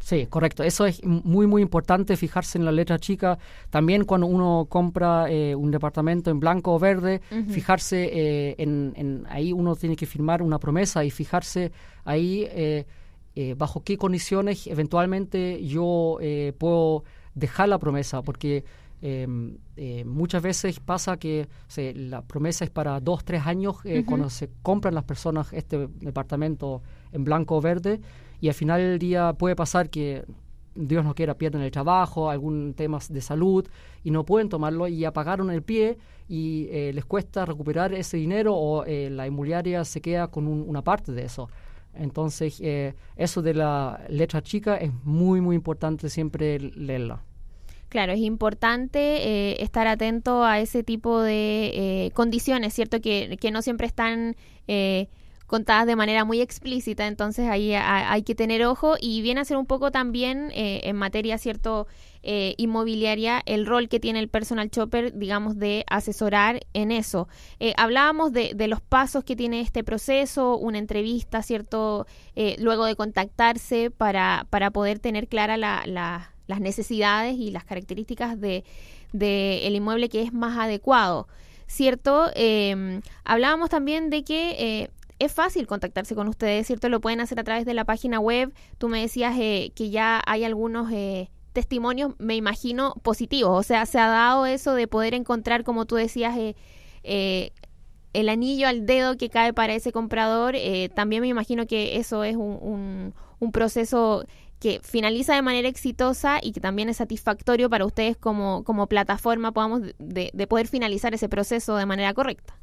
[0.00, 0.62] Sí, correcto.
[0.64, 3.38] Eso es muy, muy importante fijarse en la letra chica.
[3.68, 9.26] También cuando uno compra eh, un departamento en blanco o verde, fijarse eh, en, en-
[9.28, 11.70] ahí uno tiene que firmar una promesa y fijarse
[12.04, 12.86] ahí eh,
[13.36, 18.64] eh, bajo qué condiciones eventualmente yo eh, puedo dejar la promesa, porque
[19.02, 19.26] eh,
[19.76, 24.28] eh, muchas veces pasa que se- la promesa es para dos, tres años eh, cuando
[24.30, 26.82] se compran las personas este departamento
[27.12, 28.00] en blanco o verde
[28.40, 30.24] y al final del día puede pasar que
[30.74, 33.66] Dios no quiera pierden el trabajo, algún tema de salud
[34.04, 38.16] y no pueden tomarlo y ya pagaron el pie y eh, les cuesta recuperar ese
[38.16, 41.48] dinero o eh, la inmobiliaria se queda con un- una parte de eso.
[41.92, 47.24] Entonces, eh, eso de la letra chica es muy, muy importante siempre leerla.
[47.88, 51.72] Claro, es importante eh, estar atento a ese tipo de
[52.06, 53.00] eh, condiciones, ¿cierto?
[53.00, 54.36] Que, que no siempre están
[54.68, 55.08] eh,
[55.50, 59.44] contadas de manera muy explícita, entonces ahí ha- hay que tener ojo y viene a
[59.44, 61.86] ser un poco también eh, en materia, ¿cierto?
[62.22, 67.28] eh, inmobiliaria, el rol que tiene el personal shopper, digamos, de asesorar en eso.
[67.60, 72.06] Eh, hablábamos de, de los pasos que tiene este proceso, una entrevista, ¿cierto?
[72.58, 78.38] Luego de contactarse para, para poder tener clara la, la- las necesidades y las características
[78.40, 78.64] de,
[79.12, 81.26] de el inmueble que es más adecuado,
[81.66, 82.30] ¿cierto?
[82.34, 84.90] Eh, hablábamos también de que...
[85.20, 86.88] es fácil contactarse con ustedes, ¿cierto?
[86.88, 88.52] Lo pueden hacer a través de la página web.
[88.78, 93.58] Tú me decías eh, que ya hay algunos eh, testimonios, me imagino, positivos.
[93.58, 96.56] O sea, se ha dado eso de poder encontrar, como tú decías, eh,
[97.02, 97.52] eh,
[98.12, 100.54] el anillo al dedo que cae para ese comprador.
[100.56, 103.14] Eh, también me imagino que eso es un,
[103.52, 104.24] proceso
[104.60, 109.52] que finaliza de manera exitosa y que también es satisfactorio para ustedes como, como plataforma,
[109.52, 112.54] podamos de, de poder finalizar ese proceso de manera correcta.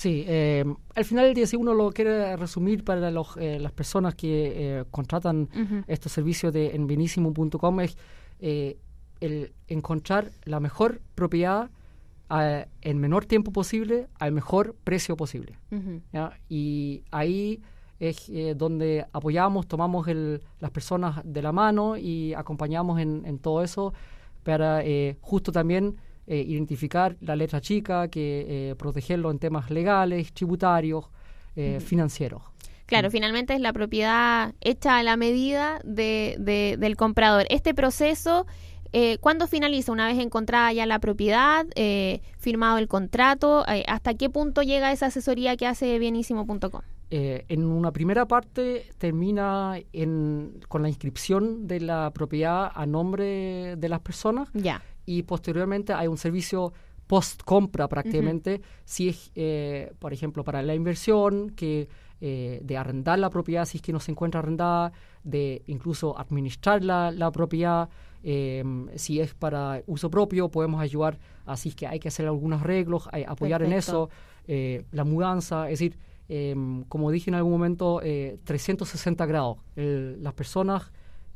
[0.00, 3.72] Sí, eh, al final del día, si uno lo quiere resumir para los, eh, las
[3.72, 4.30] personas que
[4.80, 5.84] eh, contratan Ujú.
[5.86, 7.98] estos servicios de en benísimo.com es
[8.40, 8.78] eh,
[9.20, 11.68] el encontrar la mejor propiedad
[12.80, 15.58] en menor tiempo posible al mejor precio posible.
[16.48, 17.60] Y ahí
[17.98, 23.38] es eh, donde apoyamos, tomamos el- las personas de la mano y acompañamos en, en
[23.38, 23.92] todo eso
[24.44, 25.96] para eh, justo también
[26.26, 31.06] eh, identificar la letra chica, que eh, protegerlo en temas legales, tributarios,
[31.56, 32.42] eh, financieros.
[32.86, 37.46] Claro, finalmente es la propiedad hecha a la medida de, de- del comprador.
[37.48, 38.46] Este proceso,
[38.92, 39.92] eh, ¿cuándo finaliza?
[39.92, 45.06] Una vez encontrada ya la propiedad, eh, firmado el contrato, ¿hasta qué punto llega esa
[45.06, 46.80] asesoría que hace bienísimo.com?
[47.12, 53.74] Eh, en una primera parte termina en- con la inscripción de la propiedad a nombre
[53.76, 54.82] de las personas Ya.
[55.06, 56.72] Y posteriormente hay un servicio
[57.06, 61.88] post compra prácticamente, si es, eh, por ejemplo, para la inversión, que
[62.22, 64.92] eh, de arrendar la propiedad si es que no se encuentra arrendada,
[65.24, 67.88] de incluso administrar la, la propiedad,
[68.22, 68.62] eh,
[68.96, 73.24] si es para uso propio, podemos ayudar, así que hay que hacer algunos arreglos, hay-
[73.24, 74.10] apoyar en eso,
[74.46, 75.98] eh, la mudanza, es decir,
[76.28, 76.54] eh,
[76.88, 79.56] como dije en algún momento, eh, 360 grados.
[79.74, 80.92] El- las personas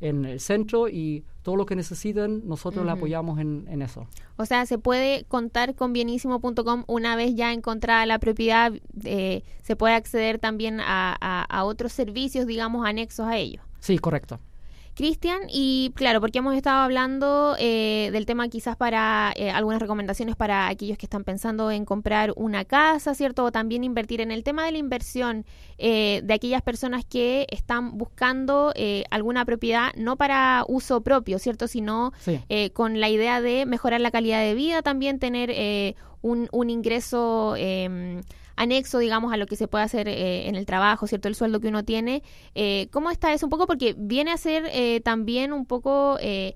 [0.07, 4.07] en el centro y todo lo que necesiten, nosotros le apoyamos en, en eso.
[4.37, 9.75] O sea, se puede contar con bienísimo.com una vez ya encontrada la propiedad, eh, se
[9.75, 13.61] puede acceder también a, a- a otros servicios, digamos, anexos a ello.
[13.79, 14.39] Sí, correcto.
[14.95, 20.37] Cristian, y claro, porque hemos estado hablando eh, del tema quizás para eh, algunas recomendaciones
[20.37, 23.43] para aquellos que están pensando en comprar una casa, ¿cierto?
[23.43, 25.45] O también invertir en el tema de la inversión
[25.77, 31.67] eh, de aquellas personas que están buscando eh, alguna propiedad no para uso propio, ¿cierto?
[31.67, 32.39] Sino Sí.
[32.47, 36.69] eh, con la idea de mejorar la calidad de vida, también tener eh, un, un
[36.69, 38.21] ingreso eh,
[38.55, 41.27] anexo, digamos, a lo que se puede hacer eh, en el trabajo, ¿cierto?
[41.27, 42.23] El sueldo que uno tiene.
[42.53, 43.45] Eh, ¿Cómo está eso?
[43.45, 46.17] Un poco porque viene a ser eh, también un poco...
[46.21, 46.55] eh,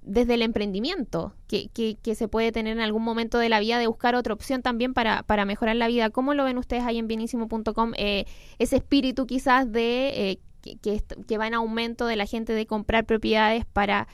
[0.00, 3.78] desde el emprendimiento que, que, que se puede tener en algún momento de la vida
[3.78, 6.08] de buscar otra opción también para, para mejorar la vida.
[6.08, 7.92] ¿Cómo lo ven ustedes ahí en bienísimo.com?
[7.98, 8.24] Eh,
[8.58, 13.66] ese espíritu quizás de que, que, va en aumento de la gente de comprar propiedades
[13.66, 14.08] para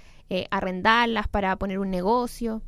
[0.50, 2.60] arrendarlas, para poner un negocio.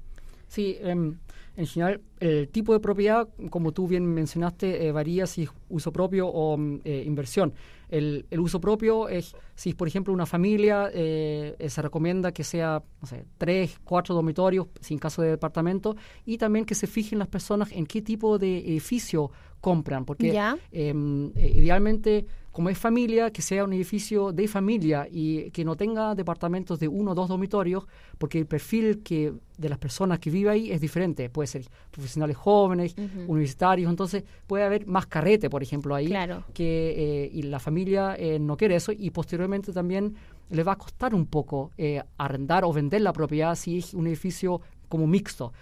[0.46, 1.18] Sí, em,
[1.56, 5.90] en general, el tipo de propiedad, como tú bien mencionaste, eh, varía si es uso
[5.90, 7.54] propio o mm, eh, inversión.
[7.88, 12.82] El, el uso propio es, si por ejemplo, una familia, eh, se recomienda que sea,
[13.00, 17.28] no sé, tres, cuatro dormitorios, sin caso de departamento, y también que se fijen las
[17.28, 19.30] personas en qué tipo de edificio
[19.70, 20.56] compran, porque Ya.
[20.70, 25.74] em, eh, idealmente, como es familia, que sea un edificio de familia y que no
[25.76, 27.84] tenga departamentos de uno o dos dormitorios,
[28.16, 31.28] porque el perfil que de las personas que vive ahí es diferente.
[31.30, 32.94] Puede ser profesionales jóvenes,
[33.26, 36.44] universitarios, entonces puede haber más carrete, por ejemplo, ahí, Claro.
[36.54, 36.94] que
[37.24, 40.14] eh, y la familia eh, no quiere eso y posteriormente también
[40.48, 44.06] le va a costar un poco eh, arrendar o vender la propiedad si es un
[44.06, 45.52] edificio como mixto.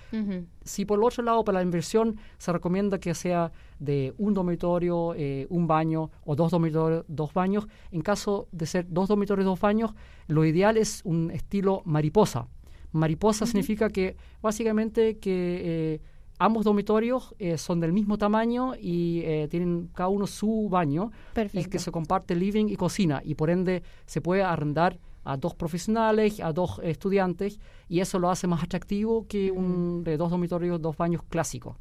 [0.65, 5.15] Si por el otro lado, para la inversión, se recomienda que sea de un dormitorio,
[5.17, 7.67] eh, un baño o dos dormitorios, dos baños.
[7.91, 9.95] En caso de ser dos dormitorios, dos baños,
[10.27, 12.49] lo ideal es un estilo mariposa.
[12.93, 16.01] Mariposa significa que básicamente que eh,
[16.39, 21.35] ambos dormitorios eh, son del mismo tamaño y eh, tienen cada uno su baño y
[21.35, 21.71] Perfecto.
[21.71, 26.41] que se comparte living y cocina y por ende se puede arrendar a dos profesionales,
[26.41, 27.59] a dos estudiantes
[27.89, 31.79] y eso lo hace más atractivo que un de dos dormitorios, dos baños clásico.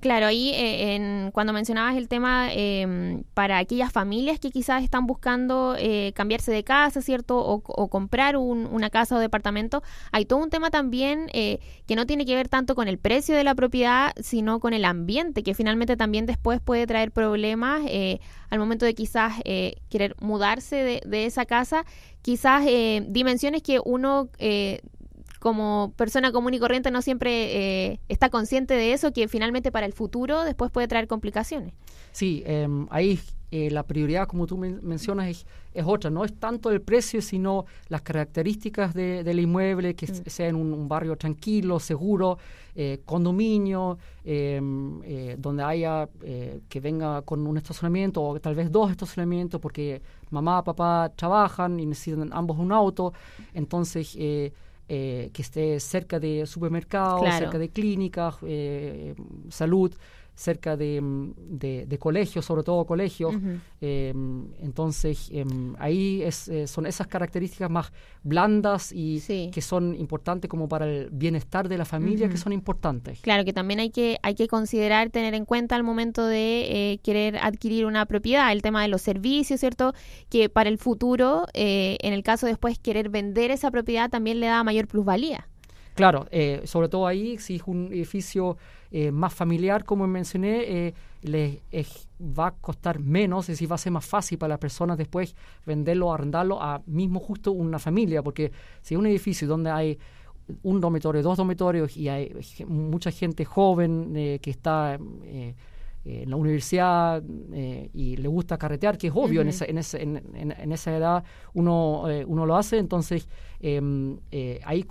[0.00, 5.06] Claro, ahí eh, en, cuando mencionabas el tema eh, para aquellas familias que quizás están
[5.06, 7.38] buscando eh, cambiarse de casa, ¿cierto?
[7.38, 11.94] O, o comprar un- una casa o departamento, hay todo un tema también eh, que
[11.94, 15.44] no tiene que ver tanto con el precio de la propiedad, sino con el ambiente,
[15.44, 18.18] que finalmente también después puede traer problemas eh,
[18.50, 21.84] al momento de quizás eh, querer mudarse de, de esa casa,
[22.22, 22.64] quizás
[23.06, 24.28] dimensiones que uno...
[25.42, 29.72] eh, como persona común y corriente no siempre eh, está consciente de eso, que finalmente
[29.72, 31.74] para el futuro después puede traer complicaciones.
[32.12, 33.18] Sí, em, ahí
[33.50, 36.10] eh, la prioridad, como tú men- mencionas, es, es otra.
[36.10, 40.56] No es tanto el precio, sino las características de- del inmueble, que s- sea en
[40.56, 42.38] un, un barrio tranquilo, seguro,
[42.74, 48.70] eh, condominio, em, eh, donde haya eh, que venga con un estacionamiento o tal vez
[48.70, 53.12] dos estacionamientos, porque mamá, papá trabajan y necesitan ambos un auto.
[53.52, 54.16] Entonces,
[54.94, 57.38] eh, que esté cerca de supermercados, Claro.
[57.38, 59.14] cerca de clínicas, eh,
[59.48, 59.90] salud,
[60.34, 63.34] cerca de, mm, de- de colegios, sobre todo colegios.
[63.80, 64.12] Eh,
[64.60, 69.50] entonces, em, ahí es, eh, son esas características más blandas y Sí.
[69.52, 73.20] que son importantes como para el bienestar de la familia, que son importantes.
[73.20, 76.98] Claro que también hay que, hay que considerar, tener en cuenta al momento de eh,
[77.02, 79.92] querer adquirir una propiedad, el tema de los servicios, ¿cierto?
[80.30, 84.46] Que para el futuro, eh, en el caso después querer vender esa propiedad, también le
[84.46, 85.48] da mayor plusvalía.
[85.94, 88.56] Claro, eh, sobre todo ahí, si es un edificio
[88.94, 93.76] eh, más familiar, como mencioné, eh, les es- va a costar menos, es decir, va
[93.76, 95.34] a ser más fácil para las personas después
[95.66, 99.98] venderlo o arrendarlo a mismo justo una familia, porque si es un edificio donde hay
[100.62, 102.34] un dormitorio, dos dormitorios y hay
[102.66, 105.54] mucha gente joven eh, que está eh,
[106.04, 107.22] eh, en la universidad
[107.52, 110.72] eh, y le gusta carretear, que es obvio en, esa, en, esa, en, en- en
[110.72, 111.24] esa edad
[111.54, 113.26] uno, eh, uno lo hace, entonces
[113.60, 114.84] em, eh, ahí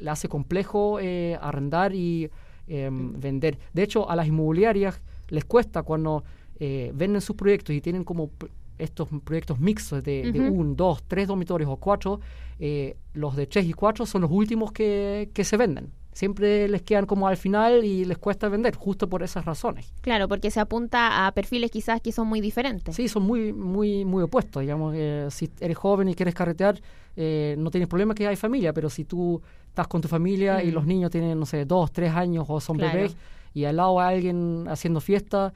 [0.00, 2.28] le hace complejo eh, arrendar y
[2.72, 3.58] em, vender.
[3.72, 6.24] De hecho, a las inmobiliarias les cuesta cuando
[6.58, 8.30] eh, venden sus proyectos y tienen como
[8.78, 12.20] estos proyectos mixtos de, un, dos, tres dormitorios o cuatro,
[12.58, 16.82] eh, los de tres y cuatro son los últimos que, que se venden siempre les
[16.82, 19.92] quedan como al final y les cuesta vender, justo por esas razones.
[20.02, 22.94] Claro, porque se apunta a perfiles quizás que son muy diferentes.
[22.94, 26.80] Sí, son muy muy muy opuestos, digamos, eh, si eres joven y quieres carretear,
[27.16, 30.70] eh, no tienes problema que hay familia, pero si tú estás con tu familia y
[30.70, 30.74] mm.
[30.74, 33.16] los niños tienen, no sé, dos, tres años o son bebés
[33.54, 35.52] y al lado hay alguien haciendo fiesta,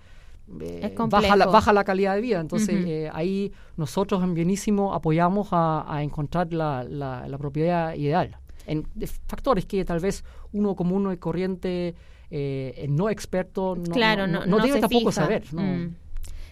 [0.60, 2.40] eh, baja, la, baja la calidad de vida.
[2.40, 8.86] Entonces ahí nosotros en Bienísimo apoyamos a, encontrar la, la propiedad ideal en
[9.26, 11.94] factores que tal vez uno como uno y corriente
[12.30, 15.44] eh, no experto no, claro, no, no, debe tampoco saber.
[15.52, 15.94] Mm.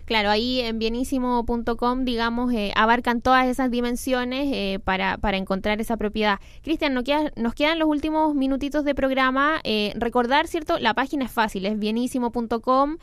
[0.05, 5.97] Claro, ahí en bienísimo.com, digamos, eh, abarcan todas esas dimensiones eh, para, para encontrar esa
[5.97, 6.41] propiedad.
[6.63, 7.05] Cristian, nos,
[7.37, 9.63] nos quedan los últimos minutitos de programa.
[9.95, 10.79] recordar, ¿cierto?
[10.79, 12.99] La página es fácil, es bienísimo.com.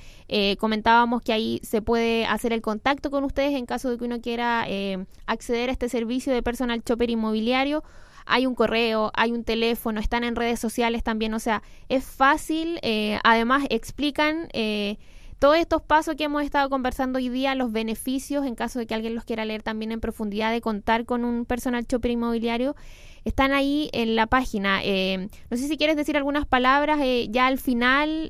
[0.59, 4.21] comentábamos que ahí se puede hacer el contacto con ustedes en caso de que uno
[4.21, 4.67] quiera
[5.25, 7.83] acceder a este servicio de personal chopper inmobiliario
[8.25, 12.79] hay un correo, hay un teléfono, están en redes sociales también, o sea, es fácil,
[12.81, 14.97] eh, además explican eh,
[15.39, 18.93] todos estos pasos que hemos estado conversando hoy día, los beneficios, en caso de que
[18.93, 22.75] alguien los quiera leer también en profundidad, de contar con un personal chopper inmobiliario,
[23.25, 24.81] están ahí en la página.
[24.83, 26.99] Eh, no sé si quieres decir algunas palabras
[27.29, 28.29] ya al final,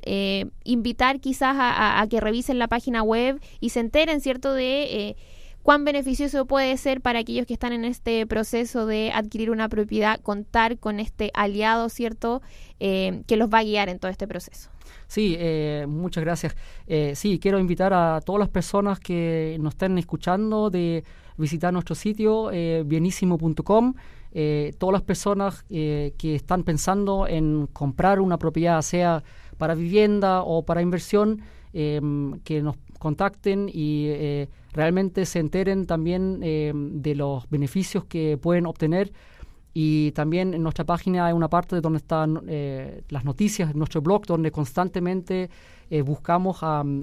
[0.64, 5.16] invitar quizás a, a, que revisen la página web y se enteren, ¿cierto?, de
[5.62, 10.20] cuán beneficioso puede ser para aquellos que están en este proceso de adquirir una propiedad
[10.20, 12.42] contar con este aliado, ¿cierto?,
[12.80, 14.70] eh, que los va a guiar en todo este proceso.
[15.06, 16.56] Sí, eh, muchas gracias.
[16.86, 21.04] Eh, sí, quiero invitar a todas las personas que nos estén escuchando de
[21.36, 22.50] visitar nuestro sitio
[22.84, 23.94] bienísimo.com.
[24.78, 29.22] todas las personas que están pensando en comprar una propiedad, sea
[29.58, 31.42] para vivienda o para inversión,
[31.72, 38.66] que nos contacten y eh, realmente se enteren también eh, de los beneficios que pueden
[38.66, 39.12] obtener.
[39.74, 44.02] Y también en nuestra página hay una parte donde están eh, las noticias, en nuestro
[44.02, 45.48] blog, donde constantemente
[46.06, 46.58] buscamos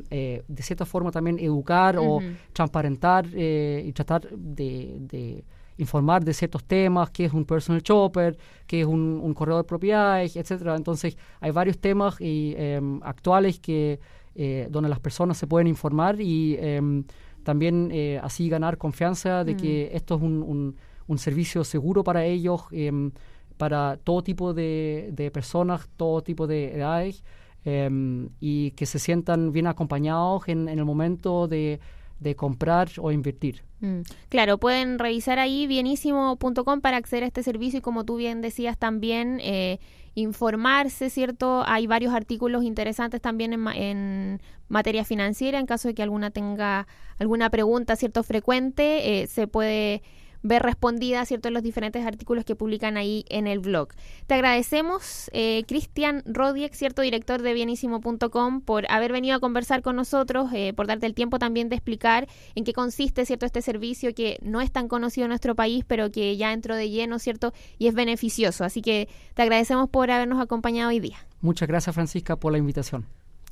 [0.10, 2.22] de cierta forma también educar o
[2.54, 5.44] transparentar y tratar de,
[5.78, 9.68] informar de ciertos temas, qué es un personal shopper, qué es un, un corredor de
[9.68, 10.76] propiedades, etcétera.
[10.76, 12.56] Entonces hay varios temas y,
[13.04, 14.00] actuales que
[14.42, 17.04] eh, donde las personas se pueden informar y em,
[17.50, 19.96] también eh, así ganar confianza de que mm.
[19.96, 20.76] esto es un,
[21.08, 23.12] un, servicio seguro para ellos, em,
[23.58, 27.24] para todo tipo de, de, personas, todo tipo de edades
[27.66, 31.80] em, y que se sientan bien acompañados en, en el momento de,
[32.20, 33.64] de comprar o invertir.
[33.80, 34.02] Mm.
[34.30, 38.78] Claro, pueden revisar ahí bienísimo.com para acceder a este servicio y como tú bien decías
[38.78, 39.80] también eh,
[40.16, 41.64] informarse, ¿cierto?
[41.66, 46.88] Hay varios artículos interesantes también en, en, materia financiera en caso de que alguna tenga
[47.18, 48.24] alguna pregunta, ¿cierto?
[48.24, 50.04] Frecuente, eh, se puede
[50.42, 53.90] ver respondida, ¿cierto?, en los diferentes artículos que publican ahí en el blog.
[54.28, 59.96] Te agradecemos, eh, Cristian Rodiek, ¿cierto?, director de bienísimo.com, por haber venido a conversar con
[59.96, 64.14] nosotros, eh, por darte el tiempo también de explicar en qué consiste, ¿cierto?, este servicio
[64.14, 67.54] que no es tan conocido en nuestro país, pero que ya entró de lleno, ¿cierto?,
[67.78, 68.64] y es beneficioso.
[68.64, 71.18] Así que te agradecemos por habernos acompañado hoy día.
[71.42, 73.06] Muchas gracias, Francisca, por la invitación.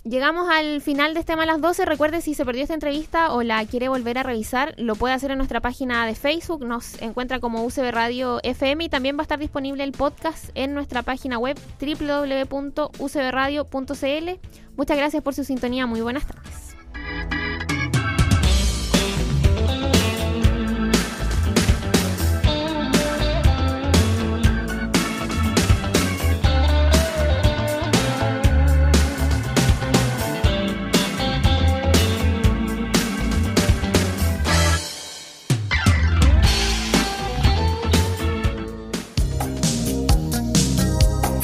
[0.09, 1.83] Llegamos al final de este Malas 12.
[1.83, 5.31] Recuerde si se perdió esta entrevista o la quiere volver a revisar, lo puede hacer
[5.31, 6.65] en nuestra página de Facebook.
[6.65, 10.73] Nos encuentra como UCB Radio FM y también va a estar disponible el podcast en
[10.73, 14.29] nuestra página web www.ucbradio.cl.
[14.77, 15.85] Muchas gracias por su sintonía.
[15.87, 17.56] Muy buenas tardes.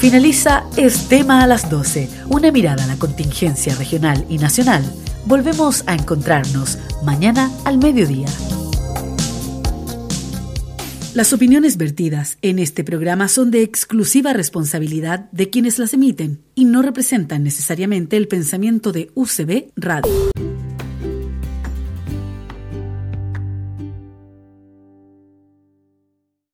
[0.04, 4.84] Finaliza Es Tema a las 12, una mirada a la contingencia regional y nacional.
[5.24, 8.26] Volvemos a encontrarnos mañana al mediodía.
[11.14, 16.66] Las opiniones vertidas en este programa son de exclusiva responsabilidad de quienes las emiten y
[16.66, 20.12] no representan necesariamente el pensamiento de UCB Radio.